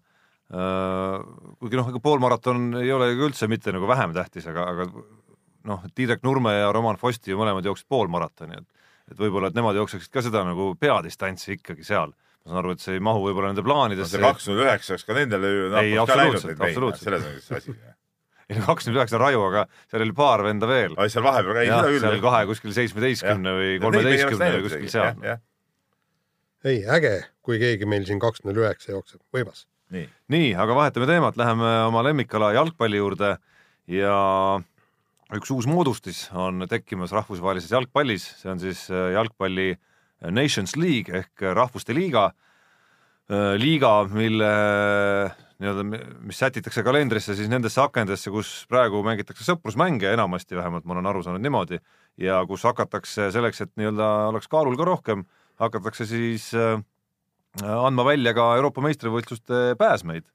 [0.54, 4.88] kuigi noh, ega poolmaraton ei ole ju üldse mitte nagu vähem tähtis, aga, aga
[5.70, 8.70] noh, Tiidrek Nurme ja Roman Fosti ju mõlemad jooksid poolmaratoni, et
[9.12, 12.14] et võib-olla, et nemad jookseksid ka seda nagu peadistantsi ikkagi seal.
[12.44, 14.18] ma saan aru, et see ei mahu võib-olla nende plaanidesse.
[14.18, 17.04] see kaks null üheksa oleks ka nendele ju ei, absoluutselt, absoluutselt.
[17.08, 17.76] selles on siis asi
[18.50, 20.96] ei no kaks null üheksa on Raivo, aga seal oli paar venda veel.
[21.08, 22.06] seal vahepeal käis seda küll.
[22.06, 25.22] seal kahe kuskil seitsmeteistkümne või kolmeteistkümne või kuskil seal.
[26.64, 29.66] ei, äge, kui keegi meil siin kaks null üheksa jookseb, võimas.
[29.94, 33.36] Nii, nii, aga vahetame teemat, läheme oma lemmikala jalgpalli juurde
[33.92, 34.18] ja
[35.34, 39.74] üks uus moodustis on tekkimas rahvusvahelises jalgpallis, see on siis äh, jalgpalli
[40.34, 42.30] Nations League ehk Rahvuste Liiga,
[43.30, 44.52] äh, liiga, mille
[45.64, 45.84] nii-öelda,
[46.28, 51.24] mis sätitakse kalendrisse siis nendesse akendesse, kus praegu mängitakse sõprusmänge, enamasti vähemalt ma olen aru
[51.26, 51.80] saanud niimoodi,
[52.20, 55.24] ja kus hakatakse selleks, et nii-öelda oleks kaalul ka rohkem,
[55.62, 56.82] hakatakse siis äh,
[57.62, 60.26] andma välja ka Euroopa meistrivõistluste pääsmeid.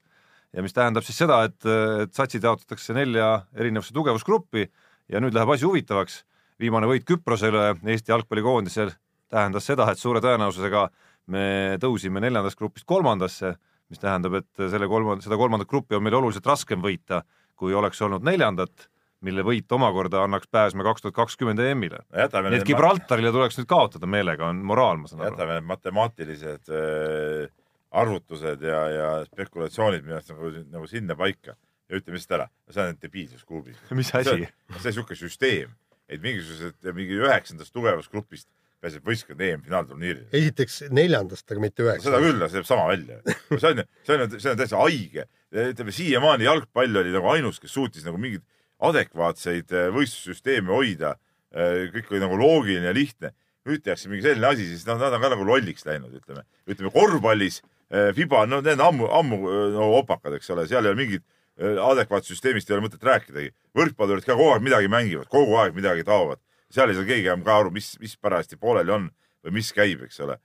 [0.53, 1.65] ja mis tähendab siis seda, et,
[2.03, 4.69] et satsid jaotatakse nelja erinevasse tugevusgruppi
[5.09, 6.23] ja nüüd läheb asi huvitavaks.
[6.59, 8.91] viimane võit Küprosele Eesti jalgpallikoondisel
[9.29, 10.89] tähendas seda, et suure tõenäosusega
[11.27, 13.55] me tõusime neljandast grupist kolmandasse
[13.89, 17.23] mis tähendab, et selle kolmanda, seda kolmandat gruppi on meil oluliselt raskem võita,
[17.59, 18.87] kui oleks olnud neljandat,
[19.25, 22.03] mille võit omakorda annaks pääsme kaks tuhat kakskümmend EM-ile.
[22.15, 25.33] nii et Gibraltarile tuleks nüüd kaotada meelega, on moraal, ma saan aru.
[25.33, 27.49] jätame need matemaatilised äh,
[27.91, 31.55] arvutused ja, ja spekulatsioonid minu arust nagu, nagu sinna paika
[31.89, 33.81] ja ütleme lihtsalt ära, see on debiilsus kuubis.
[33.99, 34.37] mis asi?
[34.37, 35.75] see on niisugune süsteem,
[36.07, 38.47] et mingisugused, mingi üheksandast tugevast grupist
[38.79, 40.29] pääseb võistkond EM-finaalturniirile.
[40.39, 42.07] esiteks neljandast, aga mitte üheksandast.
[42.07, 43.19] seda küll, see jääb sama välja.
[43.49, 45.25] see on, see on, see on täitsa haige.
[45.65, 48.45] ütleme siiamaani jalgpall oli nagu ainus, kes suutis nagu mingeid
[48.79, 51.15] adekvaatseid äh, võistlussüsteeme hoida.
[51.53, 53.33] Äh, kõik oli nagu loogiline ja lihtne.
[53.69, 56.45] nüüd tehakse mingi selline asi, siis nad, nad on ka nagu lolliks läinud, ütleme.
[56.65, 59.39] ütleme korvpallis äh, Fiba, no need ammu, ammu
[59.75, 61.25] no opakad, eks ole, seal ei ole mingit
[61.59, 63.51] adekvaatsest süsteemist ei ole mõtet rääkidagi.
[63.75, 66.39] võrkpallurid ka kogu aeg midagi mängivad, kogu aeg midagi taovad
[66.73, 69.09] seal ei saa keegi enam ka aru, mis, mis parajasti pooleli on
[69.45, 70.37] või mis käib, eks ole.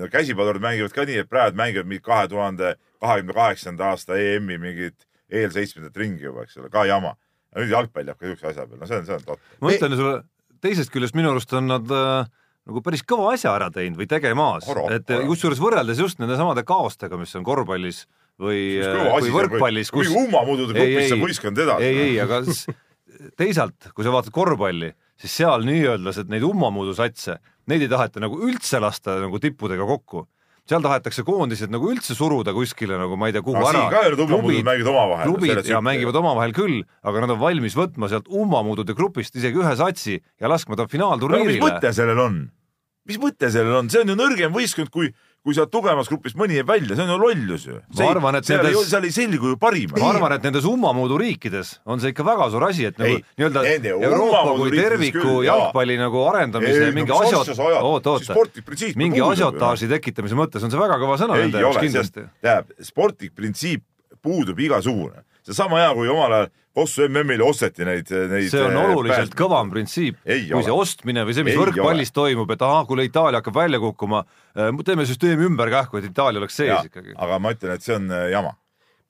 [0.00, 4.58] no käsipallurid mängivad ka nii, et praegu mängivad mingi kahe tuhande kahekümne kaheksanda aasta EM-i
[4.58, 7.16] mingit eelseitsmendat ringi juba, eks ole, ka jama.
[7.56, 9.56] Nüüd jalgpall jääb ka niisuguse asja peale, no see on, see on totter.
[9.64, 10.18] ma ütlen sulle,
[10.64, 12.28] teisest küljest minu arust on nad äh,
[12.68, 17.20] nagu päris kõva asja ära teinud või tegemas, et kusjuures võrreldes just nende samade kaostega,
[17.20, 18.04] mis on korvpallis
[18.38, 18.60] või,
[19.18, 20.10] või võrkpallis, kus.
[20.10, 21.88] kui ummamudude grupis saab võistkond edasi.
[21.88, 22.42] ei, ei, aga
[23.40, 27.38] teisalt, kui sa vaatad korvpalli siis seal nii-öelda neid ummamuudu satse,
[27.70, 30.26] neid ei taheta nagu üldse lasta nagu tippudega kokku
[30.68, 33.86] seal tahetakse koondised nagu üldse suruda kuskile nagu ma ei tea, kuhu no, ära.
[33.92, 35.30] ka ei ole ummamuudud mängivad omavahel.
[35.30, 39.74] klubid ja mängivad omavahel küll, aga nad on valmis võtma sealt ummamuudude grupist isegi ühe
[39.80, 41.56] satsi ja laskma ta finaalturniirile.
[41.56, 42.38] mis mõte sellel on?
[43.08, 45.08] mis mõte sellel on, see on ju nõrgem võistkond kui
[45.46, 47.76] kui sealt tugevamast grupist mõni jääb välja, see on ju lollus ju.
[47.78, 49.92] et seal nendes, seal ei selgu ju parim.
[49.96, 53.62] ma arvan, et nendes ummamuudu riikides on see ikka väga suur asi, et nagu nii-öelda
[53.94, 58.38] Euroopa kui terviku jalgpalli nagu arendamise ei, mingi nagu asjot-, oot, oota,
[58.98, 62.26] mingi asiotaaži tekitamise mõttes on see väga kõva sõna nende jaoks kindlasti.
[62.42, 63.86] tähendab, sportlik printsiip
[64.22, 68.46] puudub igasugune seesama hea, kui omal ajal Kossu MM-ile osteti neid, neid.
[68.52, 69.38] see on äh, oluliselt pääs...
[69.40, 70.64] kõvam printsiip kui ole.
[70.68, 72.16] see ostmine või see, mis ei võrkpallis ole.
[72.20, 74.22] toimub, et ahah, kuule Itaalia hakkab välja kukkuma,
[74.54, 77.16] äh, teeme süsteemi ümber kähku, et Itaalia oleks sees ja, ikkagi.
[77.18, 78.54] aga ma ütlen, et see on jama.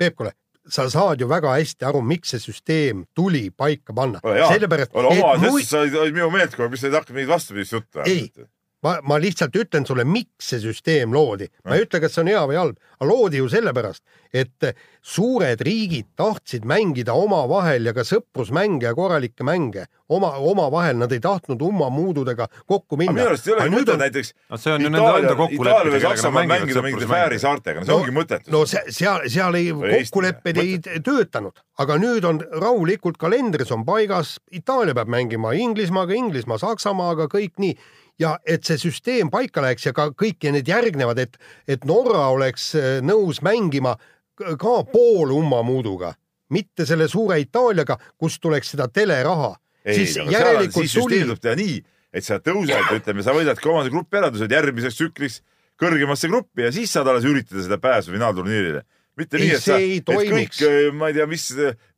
[0.01, 0.33] Peep, kuule,
[0.69, 4.23] sa saad ju väga hästi aru, miks see süsteem tuli paika panna.
[4.23, 4.95] sellepärast.
[4.97, 8.49] ole oma asjast, sa olid minu meelt, kui mis sa hakkad mingit vastupidist juttu ajama
[8.85, 12.33] ma, ma lihtsalt ütlen sulle, miks see süsteem loodi, ma ei ütle, kas see on
[12.33, 14.03] hea või halb, aga loodi ju sellepärast,
[14.35, 14.71] et
[15.03, 19.87] suured riigid tahtsid mängida omavahel ja ka sõprusmänge ja korralikke mänge.
[20.09, 23.13] Oma, omavahel, nad ei tahtnud ummamuududega kokku minna.
[23.13, 23.99] minu arust ei olegi mõtet on...
[24.01, 27.85] näiteks no see on ju nende enda kokkulepe, kellega nad mängida mingite Fääri saartega, no
[27.85, 28.53] see no, ongi mõttetu.
[28.55, 34.39] no see, seal, seal ei, kokkulepped ei töötanud, aga nüüd on rahulikult kalendris on paigas,
[34.49, 37.77] Itaalia peab mängima Inglismaaga, Inglismaa Saksamaaga, kõik nii
[38.19, 41.39] ja et see süsteem paika läheks ja ka kõik need järgnevad, et,
[41.69, 43.97] et Norra oleks äh, nõus mängima
[44.39, 46.13] ka pool ummamuuduga,
[46.55, 49.57] mitte selle suure Itaaliaga, kust tuleks seda teleraha.
[49.85, 51.15] siis järelikult siis tuli.
[51.15, 51.79] süsteem tuleb teha nii,
[52.13, 55.41] et sa tõused, ütleme, sa võidad kolmanda grupi ära, tõused järgmiseks tsükliks
[55.79, 58.83] kõrgemasse gruppi ja siis saad alles üritada seda pääsu finaalturniirile
[59.19, 61.49] mitte ei, nii, et sa, et kõik, äh, ma ei tea, mis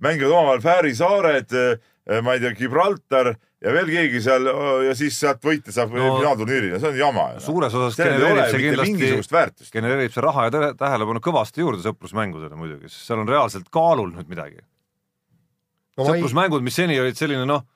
[0.01, 4.47] mängivad omavahel Fääri saared, äh, ma ei tea, Gibraltar ja veel keegi seal
[4.87, 7.27] ja siis sealt võita saab no, finaalturniirile, see on jama.
[7.45, 13.11] suures osas genereerib see kindlasti, genereerib see raha ja tähelepanu kõvasti juurde sõprusmängudele muidugi, sest
[13.11, 16.07] seal on reaalselt kaalul nüüd midagi no,.
[16.07, 17.67] sõprusmängud, mis seni olid selline noh,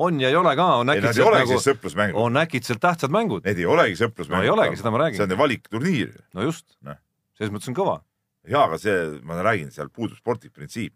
[0.00, 3.44] on ja ei ole ka, on äkitselt nagu, on äkitselt tähtsad mängud.
[3.48, 4.46] Need ei olegi sõprusmängud no,.
[4.48, 5.22] ei olegi, seda ma räägin.
[5.22, 6.14] see on valikturniir.
[6.36, 7.00] no just no.,
[7.40, 8.00] selles mõttes on kõva
[8.48, 10.94] jaa, aga see, ma räägin, seal puudub sportlik printsiip.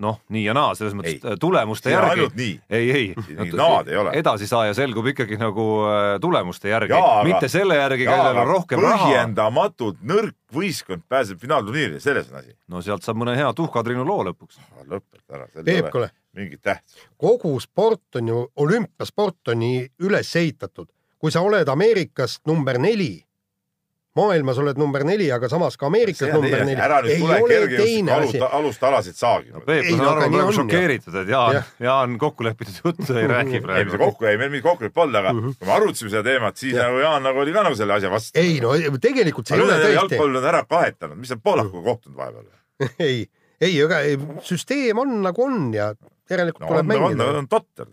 [0.00, 1.20] noh, nii ja naa, selles mõttes Ei.
[1.32, 2.54] äh, tulemuste See on järgi ainult nii.
[2.70, 4.14] ei, ei Mingit naad ei ole.
[4.18, 9.06] edasisaaja selgub ikkagi nagu äh, tulemuste järgi mitte selle järgi, kellel on rohkem raha.
[9.06, 12.56] põhjendamatult nõrk võistkond pääseb finaalturniirile, selles on asi.
[12.68, 14.58] no sealt saab mõne hea tuhkatriinu loo lõpuks.
[14.82, 17.06] lõpeta ära, seal ei ole mingit tähtsust.
[17.16, 23.24] kogu sport on ju, olümpiasport on nii üles ehitatud, kui sa oled Ameerikast number neli,
[24.14, 28.48] maailmas oled number neli, aga samas ka Ameerikas number neli, ära nüüd ei tule alusta,
[28.58, 29.64] alustalasid saagima no.
[29.66, 32.78] Peep, Ei, ma saan aga aru, praegu on, šokeeritud, et Jaan Jah., Jaan kokku lepitud
[32.84, 33.98] juttu ei räägi ei, me praegu.
[34.04, 35.56] kokku, ei, meil mingit kokkulepet polnud, aga Mhm.
[35.58, 36.86] kui me arutasime seda teemat, siis Jah.
[36.86, 38.38] nagu Jaan nagu oli ka nagu selle asja vastu.
[38.38, 38.70] ei no
[39.02, 42.46] tegelikult see ei ole on tõesti, jalgpall on ära kahetanud, mis on Poolakuga kohtunud vahepeal?
[43.08, 43.26] ei,
[43.60, 45.90] ei, aga ei, süsteem on nagu on ja
[46.30, 47.28] järelikult no tuleb on, mängida.
[47.42, 47.86] on totter.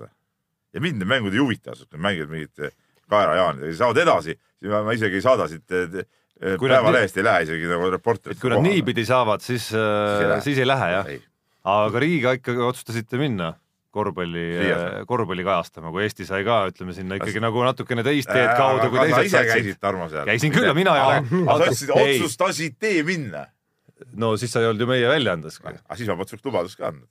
[0.73, 2.69] ja mind need mängud ei huvita, mängivad mingit
[3.11, 6.03] kaerajaanidega, saavad edasi, siis ma ma isegi ei saada siit eh,
[6.41, 8.37] eh, päevalehest ei lähe isegi nagu reporterid.
[8.37, 11.11] et kui nad niipidi saavad, siis siis ei lähe jah.
[11.77, 13.53] aga Riiga ikkagi otsustasite minna
[13.91, 14.43] korvpalli
[15.07, 18.91] korvpalli kajastama, kui Eesti sai ka, ütleme sinna ikkagi Kas- nagu natukene teist teed kaudu,
[18.91, 20.27] kui teised ise satsid käisid, Tarmo seal?
[20.29, 21.41] käisin küll mina ei ole.
[21.55, 23.45] aga sa otsustasid tee minna.
[24.17, 25.67] no siis sa ei olnud ju meie väljaandeski.
[25.67, 27.09] aga siis ma polnud siukest lubadust ka andnud.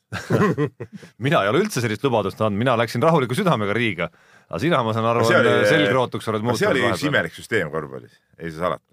[1.29, 4.09] mina ei ole üldse sellist lubadust andnud, mina läksin rahuliku südamega Riiga.
[4.51, 8.17] Aga sina, ma saan aru, oli- selgrootuks oled see oli muutunud üks imelik süsteem korvpallis,
[8.39, 8.87] ei saa salata.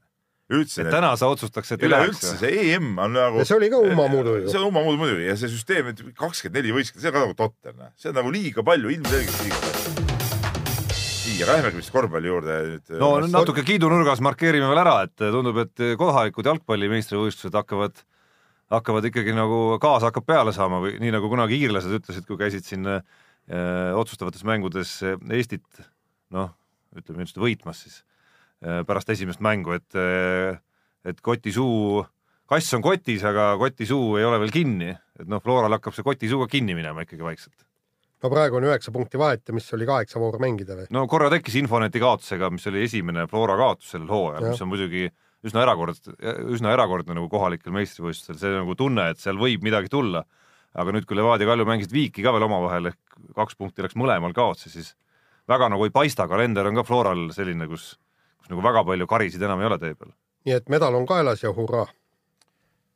[0.53, 3.81] üldse et täna sa otsustaks, et ei üleüldse see EM on nagu see oli ka
[3.83, 4.59] umamudu ju see.
[4.61, 7.73] on umamudu muidugi ja see süsteem, et kakskümmend neli võistkonda, see on ka nagu totter,
[7.73, 7.89] noh.
[7.97, 10.05] see on nagu liiga palju, ilmselgelt liiga palju.
[11.27, 12.93] nii, aga lähmegi vist korvpalli juurde nüüd.
[13.01, 18.05] no natuke kiidunurgas markeerime veel ära, et tundub, et kohalikud jalgpalli meistrivõistlused hakkavad,
[18.77, 22.63] hakkavad ikkagi nagu gaas hakkab peale saama või nii nagu kunagi iirlased ütlesid, kui käisid
[22.69, 23.01] siin äh,
[23.47, 25.79] otsustavates mängudes Eestit
[26.35, 26.51] noh,
[26.97, 28.01] ütleme just võitmas siis
[28.65, 30.59] äh, pärast esimest mängu, et äh,
[31.07, 32.01] et kotisuu,
[32.49, 36.41] kass on kotis, aga kotisuu ei ole veel kinni, et noh, Floral hakkab see kotisuu
[36.43, 37.63] ka kinni minema ikkagi vaikselt.
[38.23, 40.89] no praegu on üheksa punkti vahet ja mis oli kaheksa vooru mängida või?
[40.91, 45.07] no korra tekkis Infoneti kaotusega, mis oli esimene Flora kaotus sellel hooajal, mis on muidugi
[45.45, 46.17] üsna erakordne,
[46.51, 50.25] üsna erakordne nagu kohalikel meistrivõistlustel, see nagu tunne, et seal võib midagi tulla.
[50.77, 53.97] Aga nüüd, kui Levadia ja Kalju mängisid viiki ka veel omavahel ehk kaks punkti läks
[53.97, 54.93] mõlemal kaotsi, siis
[55.49, 57.95] väga nagu ei paista, kalender on ka Floral selline, kus,
[58.41, 60.13] kus nagu väga palju karisid enam ei ole tee peal.
[60.47, 61.87] nii et medal on kaelas ja hurraa.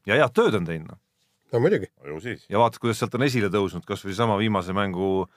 [0.06, 1.00] ja head tööd on teinud, noh.
[1.54, 1.90] no muidugi,
[2.50, 5.28] ja vaata, kuidas sealt on esile tõusnud kas või sama viimase mängu,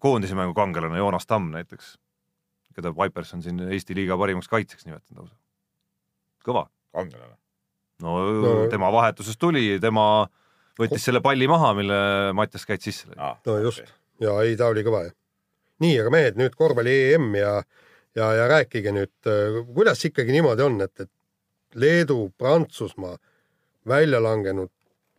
[0.00, 1.96] koondise mängu kangelane Joonas Tamm näiteks,
[2.78, 5.34] keda Vipers on siin Eesti liiga parimaks kaitsjaks nimetanud lausa.
[6.46, 7.34] kõva kangelane.
[8.02, 10.28] no, No- no tema vahetusest tuli, tema
[10.78, 12.00] võttis selle palli maha, mille
[12.38, 13.32] Mattias Käit sisse lõi.
[13.46, 13.86] no just
[14.22, 15.14] ja ei, ta oli kõva jah.
[15.84, 17.52] nii, aga mehed nüüd korvpalli EM ja,
[18.18, 19.30] ja, ja rääkige nüüd,
[19.74, 23.18] kuidas ikkagi niimoodi on, et, et Leedu, Prantsusmaa
[23.88, 24.72] välja langenud,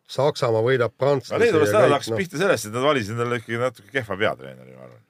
[0.09, 1.43] Saksamaa võidab prantslasi.
[1.43, 4.87] Leedu vist täna no, pihta sellest, et nad valisid endale ikkagi natuke kehva peatreeneri, ma
[4.87, 5.03] arvan.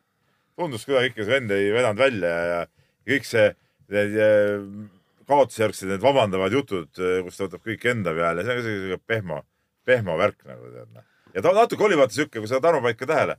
[0.60, 2.64] tundus kuidagi ikka, see vend ei vedanud välja ja,
[3.08, 3.46] kõik see,
[3.96, 4.18] need
[5.30, 9.40] kaotusjärgsed need vabandavad jutud, kus ta võtab kõik enda peale, see on ka siuke pehmo,
[9.90, 11.06] pehmo värk nagu tead noh.
[11.36, 13.36] ja ta natuke oli vaata siuke, kui sa Tarmo panid ka tähele,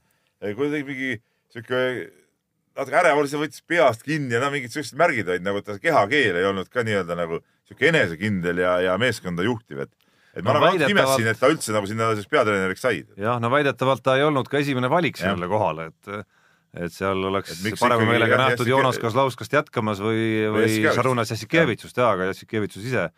[0.58, 1.12] kuidagi mingi
[1.54, 1.84] siuke
[2.78, 5.66] natuke ärev oli, see võttis peast kinni ja no mingid siuksed märgid olid nagu, et
[5.70, 7.40] ta kehakeel ei olnud ka nii-öelda nagu
[7.70, 9.96] siuke enesekindel ja, ja meeskonda juhtiv, et
[10.30, 13.00] et ma No nagu väidetavalt- imestasin, et ta üldse nagu sinna siis peatreeneriks sai.
[13.18, 16.26] jah, no väidetavalt ta ei olnud ka esimene valik sellele kohale, et
[16.86, 20.94] et seal oleks Et parema meelega nähtud Jassike- Joonas Kozlovskast jätkamas või, või Jassikevitš.
[21.00, 23.08] Šarunas Jassikevitšust jaa, aga Jassikevitšus ise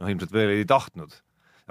[0.00, 1.12] noh, ilmselt veel ei tahtnud.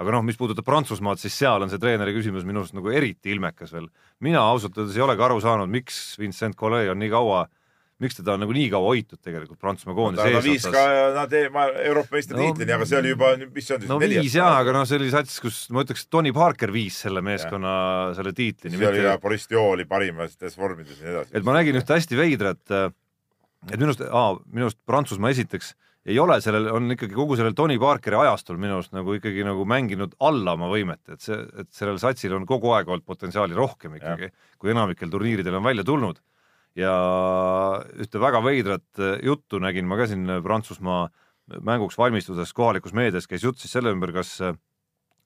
[0.00, 3.32] Aga noh, mis puudutab Prantsusmaad, siis seal on see treeneri küsimus minu arust nagu eriti
[3.34, 3.88] ilmekas veel.
[4.24, 7.42] mina ausalt öeldes ei olegi aru saanud, miks Vincent Collet on nii kaua,
[8.02, 11.36] miks teda on nagu nii kaua hoitud tegelikult Prantsusmaa koondise ta viis eesotsas ka nad
[11.54, 14.56] ma Euroopa meistritiitlini No- aga see oli juba, mis see on siis no viis jaa,
[14.62, 17.76] aga noh, see oli sats, kus ma ütleks, Tony Parker viis selle meeskonna
[18.16, 18.80] selle tiitlini.
[18.80, 21.36] see oli ka Boris Dio oli parimates vormides ja nii edasi.
[21.36, 24.02] et ma nägin ühte hästi veidrat, et minu arust,
[24.50, 25.74] minu arust Prantsusmaa esiteks
[26.06, 29.64] ei ole sellel, on ikkagi kogu sellel Tony Parkeri ajastul minu arust nagu ikkagi nagu
[29.68, 33.96] mänginud alla oma võimet, et see, et sellel satsil on kogu aeg olnud potentsiaali rohkem
[34.00, 36.20] ikkagi, kui enamikel turniiridel on välja tulnud.
[36.74, 36.92] ja
[38.00, 41.10] ühte väga veidrat äh, juttu nägin ma ka siin Prantsusmaa
[41.60, 44.38] mänguks valmistudes kohalikus meedias käis jutt siis selle ümber, kas,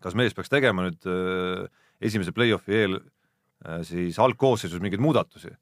[0.02, 1.06] kas mees peaks tegema nüüd
[2.00, 2.98] esimese play-off'i eel
[3.86, 5.52] siis algkoosseisus mingeid muudatusi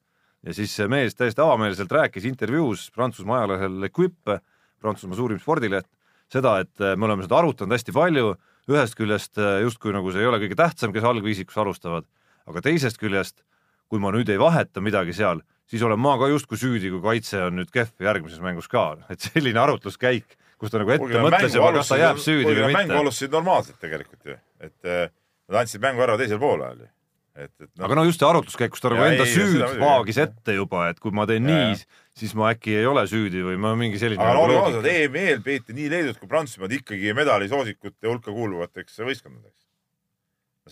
[0.45, 4.39] ja siis see mees täiesti avameelselt rääkis intervjuus Prantsusmaa ajalehel L'Equipe,
[4.83, 5.87] Prantsusmaa suurim spordileht,
[6.31, 8.35] seda, et äh, me oleme seda arutanud hästi palju,
[8.71, 12.07] ühest küljest äh, justkui nagu see ei ole kõige tähtsam, kes algviisikus alustavad,
[12.49, 13.43] aga teisest küljest,
[13.91, 17.43] kui ma nüüd ei vaheta midagi seal, siis olen ma ka justkui süüdi, kui kaitse
[17.47, 21.71] on nüüd kehv järgmises mängus ka, et selline arutluskäik, kus ta nagu ette mõtles juba,
[21.77, 22.81] kas ta jääb süüdi või mitte.
[22.81, 25.07] mängu alustasid normaalselt tegelikult ju, et äh,
[25.49, 26.91] nad andsid mängu ära teisel poolajal ju.
[27.35, 27.83] Et, et no.
[27.83, 31.01] aga no just see arutluskäik, kus ta nagu enda ei, süüd vaagis ette juba, et
[31.03, 31.81] kui ma teen ja, nii,
[32.15, 35.75] siis ma äkki ei ole süüdi või ma mingi selline aga olgem ausad, EM-il peeti
[35.75, 39.65] nii Leedut kui Prantsusmaad ikkagi medalisoosikute hulka kuuluvateks võistkondadeks.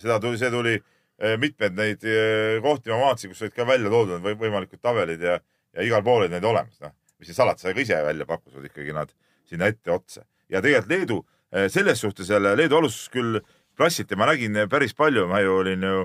[0.00, 3.92] seda tuli, see tuli eh, mitmed neid eh, kohti ma vaatasin, kus olid ka välja
[3.92, 5.36] toodud või võimalikud tabelid ja,
[5.76, 6.96] ja igal pool olid need olemas, noh.
[7.20, 9.12] mis siin salata, sa ka ise välja pakkusid ikkagi nad
[9.50, 10.24] sinna etteotsa.
[10.48, 11.22] ja tegelikult Leedu
[11.52, 13.42] eh, selles suhtes jälle, Leedu alustas küll
[13.76, 16.04] klassiti, ma nägin päris palju, ma ju olin ju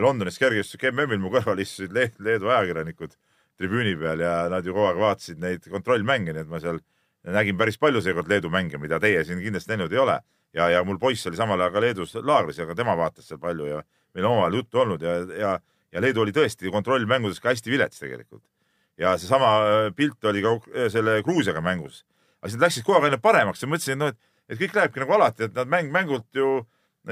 [0.00, 3.12] Londonis kergejõustik MM-il mu kõrval istusid Leedu ajakirjanikud
[3.60, 6.80] tribüüni peal ja nad ju kogu aeg vaatasid neid kontrollmänge, nii et ma seal
[7.28, 10.20] nägin päris palju seekord Leedu mänge, mida teie siin kindlasti näinud ei ole.
[10.54, 13.38] ja, ja mul poiss oli samal ajal ka Leedus laagris ja ka tema vaatas seal
[13.38, 13.82] palju ja
[14.14, 15.52] meil on omavahel juttu olnud ja, ja,
[15.92, 18.42] ja Leedu oli tõesti kontrollmängudes ka hästi vilets tegelikult.
[18.98, 22.04] ja seesama äh, pilt oli ka äh, selle Gruusiaga mängus.
[22.40, 24.74] aga siis nad läksid kogu aeg aina paremaks ja mõtlesin, et noh, et, et kõik
[24.74, 26.64] lähebki nagu alati, et nad mäng mängult ju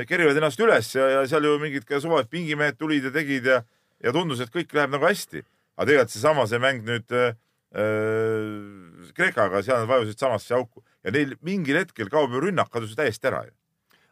[0.08, 3.62] kerivad ennast üles ja, ja seal ju mingid ka suvalised pingimehed tulid ja tegid ja,
[4.04, 5.44] ja tundus, et kõik läheb nagu hästi.
[5.78, 7.38] Aga tegelikult seesama, see mäng nüüd äh,
[7.78, 12.96] äh, Kreekaga, seal nad vajusid samasse auku ja neil mingil hetkel kaob ju rünnak, kadus
[12.98, 13.54] täiesti ära ju.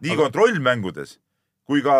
[0.06, 0.22] nii aga...
[0.26, 1.16] kontrollmängudes
[1.66, 1.96] kui ka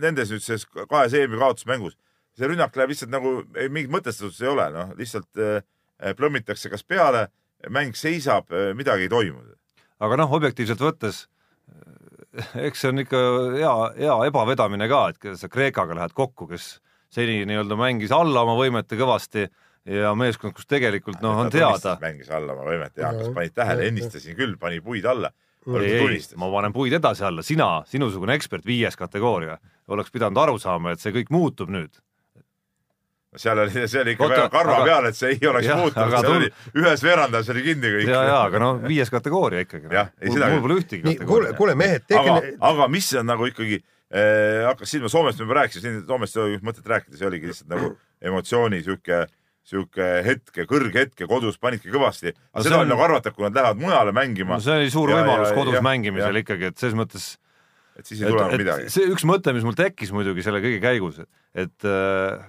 [0.00, 1.98] nendes nüüd selles kahes EM-i kaotusmängus,
[2.38, 5.60] see rünnak läheb lihtsalt nagu, mingit mõtestatust ei ole, noh, lihtsalt äh,
[6.16, 7.26] plõmmitakse kas peale,
[7.68, 9.44] mäng seisab, äh, midagi ei toimu.
[10.02, 11.26] aga noh, objektiivselt võttes
[12.66, 13.20] eks see on ikka
[13.58, 16.78] hea, hea ebavedamine ka, et sa Kreekaga lähed kokku, kes
[17.12, 19.46] seni nii-öelda mängis alla oma võimete kõvasti
[19.98, 21.96] ja meeskond, kus tegelikult noh, on teada.
[22.02, 25.32] mängis alla oma võimet ja kas panid tähele, ennistasin küll, pani puid alla.
[25.78, 29.58] ei, ma panen puid edasi alla, sina, sinusugune ekspert, viies kategooria,
[29.88, 32.00] oleks pidanud aru saama, et see kõik muutub nüüd
[33.36, 35.78] seal oli, see oli ikka Oota, väga karva aga, peal, et see ei oleks jah,
[35.80, 36.34] muutunud, seal tul...
[36.36, 38.10] oli ühes veerandas oli kinni kõik.
[38.12, 39.88] ja, ja aga no viies kategooria ikkagi.
[39.88, 41.30] mul, mul pole ühtegi kategooriat.
[41.30, 43.80] kuule, kuule mehed, tehke aga, aga mis on nagu ikkagi
[44.12, 47.94] hakkas silma, Soomest me juba rääkisime, Soomest ei ole mõtet rääkida, see oligi lihtsalt nagu
[48.20, 49.22] emotsiooni sihuke
[49.66, 52.32] sihuke hetke, kõrghetke kodus panidki kõvasti.
[52.52, 54.64] aga seda on nagu arvata, kui nad lähevad mujale mängima no.
[54.64, 56.42] see oli suur ja, võimalus ja, kodus ja, mängimisel ja.
[56.42, 57.28] ikkagi, et selles mõttes.
[57.98, 58.90] et siis ei tule enam midagi.
[58.92, 61.22] see üks mõte, mis mul tekkis muidugi selle kõige käigus,
[61.54, 62.42] et äh,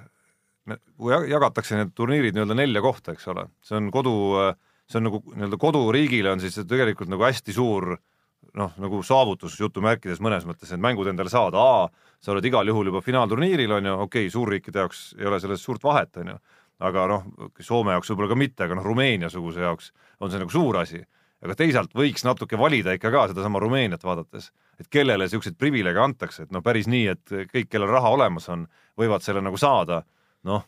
[0.98, 4.16] kui jagatakse need turniirid nii-öelda nelja kohta, eks ole, see on kodu,
[4.90, 7.94] see on nagu nii-öelda koduriigile on siis tegelikult nagu hästi suur
[8.60, 12.92] noh, nagu saavutus jutumärkides mõnes mõttes need mängud endale saada, A, sa oled igal juhul
[12.92, 16.38] juba finaalturniiril, on ju, okei okay,, suurriikide jaoks ei ole selles suurt vahet, on ju,
[16.90, 17.26] aga noh,
[17.60, 19.92] Soome jaoks võib-olla ka mitte, aga noh, Rumeenia-suguse jaoks
[20.22, 21.04] on see nagu suur asi.
[21.44, 26.44] aga teisalt võiks natuke valida ikka ka sedasama Rumeeniat vaadates, et kellele niisuguseid privileege antakse,
[26.44, 30.04] et noh, päris nii, et kõik, kellel raha olemas on, võivad selle nagu saada.
[30.48, 30.64] Noh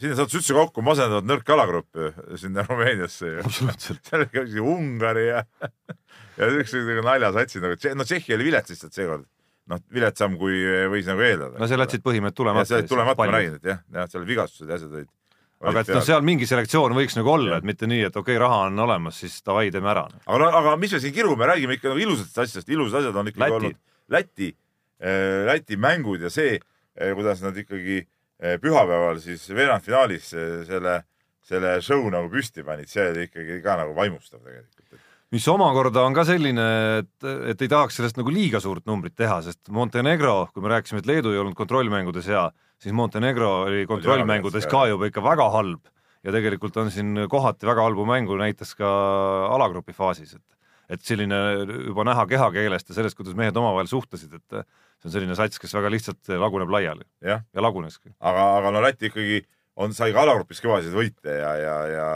[0.00, 3.54] sinna sattus üldse kokku masendavat nõrk alagrupp ju sinna Rumeeniasse ju.
[3.80, 5.44] seal oli ka Ungari ja
[6.36, 9.26] ja siuksed naljasatsid nagu, no Tšehhi oli vilets lihtsalt seekord.
[9.66, 10.60] noh, viletsam kui
[10.92, 11.58] võis nagu eeldada.
[11.58, 12.70] no seal jätsid põhimõtteliselt tulemata.
[12.70, 15.08] seal jäid tulemata, ma räägin, et jah, jah, seal vigastused ja asjad olid.
[15.70, 18.42] aga et noh, seal mingi selektsioon võiks nagu olla, et mitte nii, et okei okay,,
[18.42, 20.06] raha on olemas, siis davai, teeme ära.
[20.26, 23.32] aga no, aga mis me siin kirume, räägime ikka nagu ilusatest asjadest, ilusad asjad on
[23.32, 23.58] ikkagi Läti.
[23.60, 23.80] olnud
[24.12, 24.52] Läti,
[25.02, 28.04] äh, Läti mängud ja see, äh, kuidas nad ikkagi
[28.36, 30.30] pühapäeval siis veerandfinaalis
[30.68, 31.00] selle,
[31.46, 35.00] selle show nagu püsti panid, see oli ikkagi ka nagu vaimustav tegelikult.
[35.32, 36.66] mis omakorda on ka selline,
[37.00, 41.02] et, et ei tahaks sellest nagu liiga suurt numbrit teha, sest Montenegro, kui me rääkisime,
[41.02, 42.44] et Leedu ei olnud kontrollmängudes hea,
[42.82, 45.88] siis Montenegro oli kontrollmängudes ka juba ikka väga halb
[46.26, 48.90] ja tegelikult on siin kohati väga halbu mängu näitas ka
[49.54, 50.46] alagrupi faasis, et
[50.86, 51.38] et selline
[51.88, 54.60] juba näha kehakeelest ja sellest, kuidas mehed omavahel suhtlesid, et
[55.06, 58.10] see on selline sats, kes väga lihtsalt laguneb laiali ja, ja laguneski.
[58.20, 59.44] aga, aga no Läti ikkagi
[59.76, 62.06] on, sai ka alagrupis kõvasid võite ja, ja, ja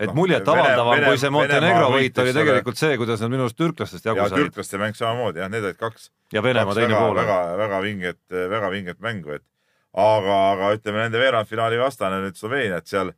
[0.00, 4.08] et no, muljetavaldavam kui see Montenegro võit oli tegelikult see, kuidas nad minu arust türklastest
[4.08, 4.40] jagu said.
[4.40, 6.10] türklaste mäng samamoodi jah, need olid kaks.
[6.34, 7.20] ja Venemaa teine väga, pool.
[7.20, 8.20] väga, väga vinget,
[8.56, 9.44] väga vinget mängu, et
[9.92, 13.12] aga, aga ütleme nende veerandfinaali vastane nüüd Sloveenia, et seal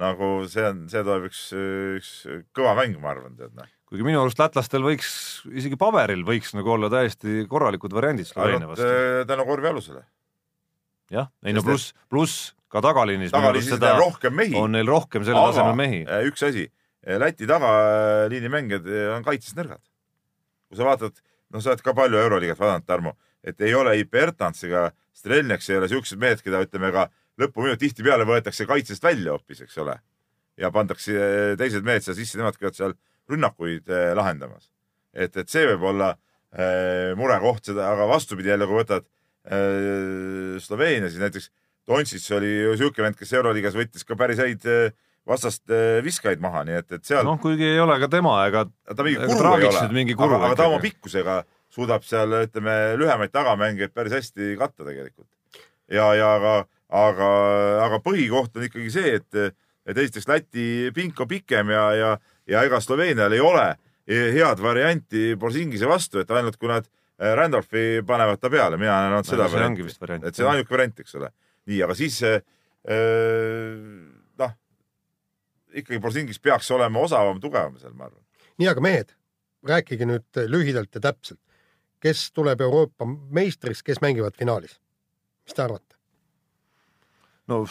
[0.00, 1.46] nagu see on, see tuleb üks,
[1.98, 2.12] üks
[2.54, 5.10] kõva mäng, ma arvan, tead noh kuigi minu arust lätlastel võiks,
[5.46, 8.86] isegi paberil võiks nagu olla täiesti korralikud variandid Sloveenia vastu.
[8.86, 10.02] Äh, tänu korvi alusele.
[11.12, 13.30] jah, ei no pluss, pluss ka tagaliinis.
[13.34, 14.56] tagaliinis on rohkem mehi.
[14.58, 16.02] on neil rohkem selle Aga, tasemel mehi.
[16.02, 16.66] Äh, üks asi,
[17.06, 19.82] äh, Läti tagaliini mängijad on kaitses nõrgad.
[20.66, 21.22] kui sa vaatad,
[21.54, 23.14] noh, sa oled ka palju Euroliigat vaadanud, Tarmo,
[23.46, 27.06] et ei ole ei Bertants ega Strelneks ei ole siuksed mehed, keda ütleme ka
[27.38, 30.00] lõpuminut tihtipeale võetakse kaitsest välja hoopis, eks ole.
[30.56, 32.94] ja pandakse teised mehed seal sisse, nemad käivad seal
[33.30, 34.70] rünnakuid eh, lahendamas.
[35.12, 41.10] et, et see võib olla äh, murekoht seda, aga vastupidi jälle, kui võtad äh, Sloveenia,
[41.10, 41.50] siis näiteks
[41.86, 44.64] Dontšis oli ju siuke vend, kes Euroliigas võttis ka päris häid
[45.26, 48.64] vastast eh, viskajaid maha, nii et, et seal noh, kuigi ei ole ka tema ega
[48.66, 49.82] ta mingi kuru ei ole
[50.38, 51.40] aga, aga ta oma pikkusega
[51.76, 55.28] suudab seal, ütleme, lühemaid tagamängijaid päris hästi katta tegelikult.
[55.90, 56.54] ja, ja aga,
[57.02, 57.30] aga,
[57.88, 62.14] aga põhikoht on ikkagi see, et, et esiteks Läti pink on pikem ja, ja,
[62.46, 63.66] ja ega Sloveenial ei ole
[64.06, 69.16] head varianti Borsingise vastu, et ainult kui nad eh, Randolfi panevad ta peale, mina näen
[69.16, 70.24] ainult seda see ongi vist variant.
[70.24, 71.32] et see on ainuke variant, eks ole.
[71.66, 72.38] nii, aga siis eh,
[74.38, 74.54] noh,
[75.74, 78.22] ikkagi Borsingis peaks olema osavam, tugevam seal, ma arvan.
[78.62, 79.12] nii, aga mehed,
[79.66, 81.42] rääkige nüüd lühidalt ja täpselt,
[82.02, 84.78] kes tuleb Euroopa meistriks, kes mängivad finaalis?
[85.46, 85.98] mis te arvate?
[87.50, 87.64] no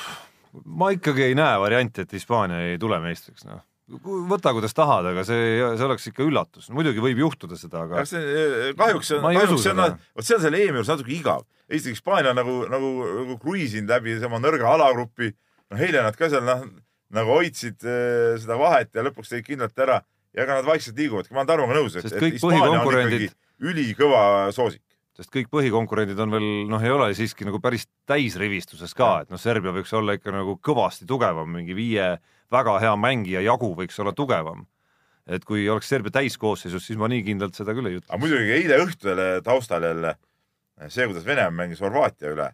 [0.65, 3.63] ma ikkagi ei näe varianti, et Hispaania ei tule meistriks, noh.
[3.86, 6.71] võta, kuidas tahad, aga see, see oleks ikka üllatus.
[6.73, 10.41] muidugi võib juhtuda seda, aga see kahjuks see on, kahjuks see on vot see on
[10.41, 11.45] selle EM-i juures natuke igav.
[11.69, 12.89] esiteks Hispaania nagu, nagu,
[13.21, 15.31] nagu kruiisinud läbi tema nõrga alagrupi.
[15.69, 16.65] noh, eile nad ka seal noh,
[17.13, 20.01] nagu hoidsid eh, seda vahet ja lõpuks tegid kindlalt ära
[20.36, 23.29] ja ega nad vaikselt liiguvadki, ma olen Tarmoga nõus, et, et Hispaania on ikkagi
[23.65, 24.81] ülikõva soosik.
[25.16, 29.41] Sest kõik põhikonkurendid on veel noh, ei ole siiski nagu päris täisrivistuses ka, et noh,
[29.41, 32.16] Serbia võiks olla ikka nagu kõvasti tugevam, mingi viie
[32.51, 34.66] väga hea mängija jagu võiks olla tugevam.
[35.26, 38.09] et kui oleks Serbia täiskoosseisus, siis ma nii kindlalt seda küll ei ütle.
[38.09, 40.13] aga muidugi eile õhtul taustal jälle
[40.88, 42.51] see, kuidas Venemaa mängis Horvaatia üle,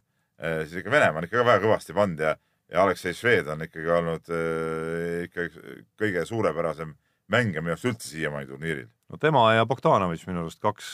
[0.65, 2.35] siis ikka Venemaa on ikka väga kõvasti pannud ja,
[2.71, 5.47] ja Aleksei Šved on ikkagi olnud äh, ikka
[5.99, 6.93] kõige suurepärasem
[7.31, 8.89] mängija minu arust üldse siiamaani turniiril.
[9.09, 10.91] no tema ja Bogdanovitš minu arust kaks,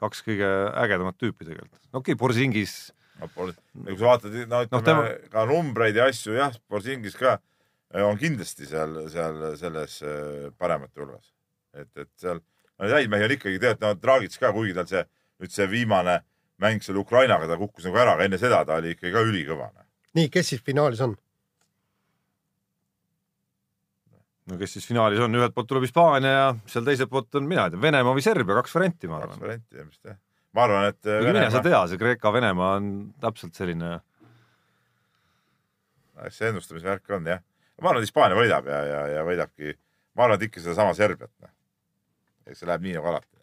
[0.00, 0.50] kaks kõige
[0.84, 1.82] ägedamat tüüpi tegelikult.
[1.92, 2.76] okei okay,, Borzingis
[3.20, 7.16] no kui sa vaatad, no ütleme Noh, no, tema- ka numbreid ja asju, jah, Borsingis
[7.16, 11.32] ka eh, on kindlasti seal, seal selles eh, paremate hulgas.
[11.76, 12.40] et, et seal,
[12.78, 15.04] no neid mehi on ikkagi, tead, no Dragic ka, kuigi tal see
[15.40, 16.20] nüüd see viimane
[16.62, 19.70] mäng selle Ukrainaga, ta kukkus nagu ära, aga enne seda ta oli ikkagi ka ülikõva.
[20.16, 21.16] nii, kes siis finaalis on?
[24.50, 27.66] No kes siis finaalis on, ühelt poolt tuleb Hispaania ja seal teiselt poolt on mina
[27.66, 29.44] ei tea, Venemaa või Serbia, kaks varianti, ma kaks arvan.
[29.46, 30.18] varianti jah, mis teha.
[30.56, 32.92] ma arvan, et kuigi mine sa tea, see Kreeka-Venemaa on
[33.22, 33.96] täpselt selline
[36.30, 37.42] see ennustamisvärk on jah.
[37.82, 39.74] ma arvan, et Hispaania võidab ja, ja, ja võidabki,
[40.16, 41.34] ma arvan, et ikka sedasama Serbiat.
[42.46, 43.42] eks see läheb nii nagu alati.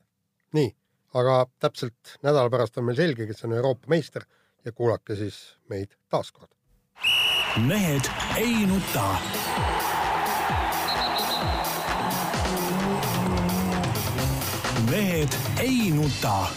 [0.58, 0.72] nii,
[1.20, 4.26] aga täpselt nädala pärast on meil selge, kes on Euroopa meister
[4.66, 6.52] ja kuulake siis meid taaskord.
[7.68, 9.43] mehed ei nuta.
[14.94, 16.48] Mehed ei nuta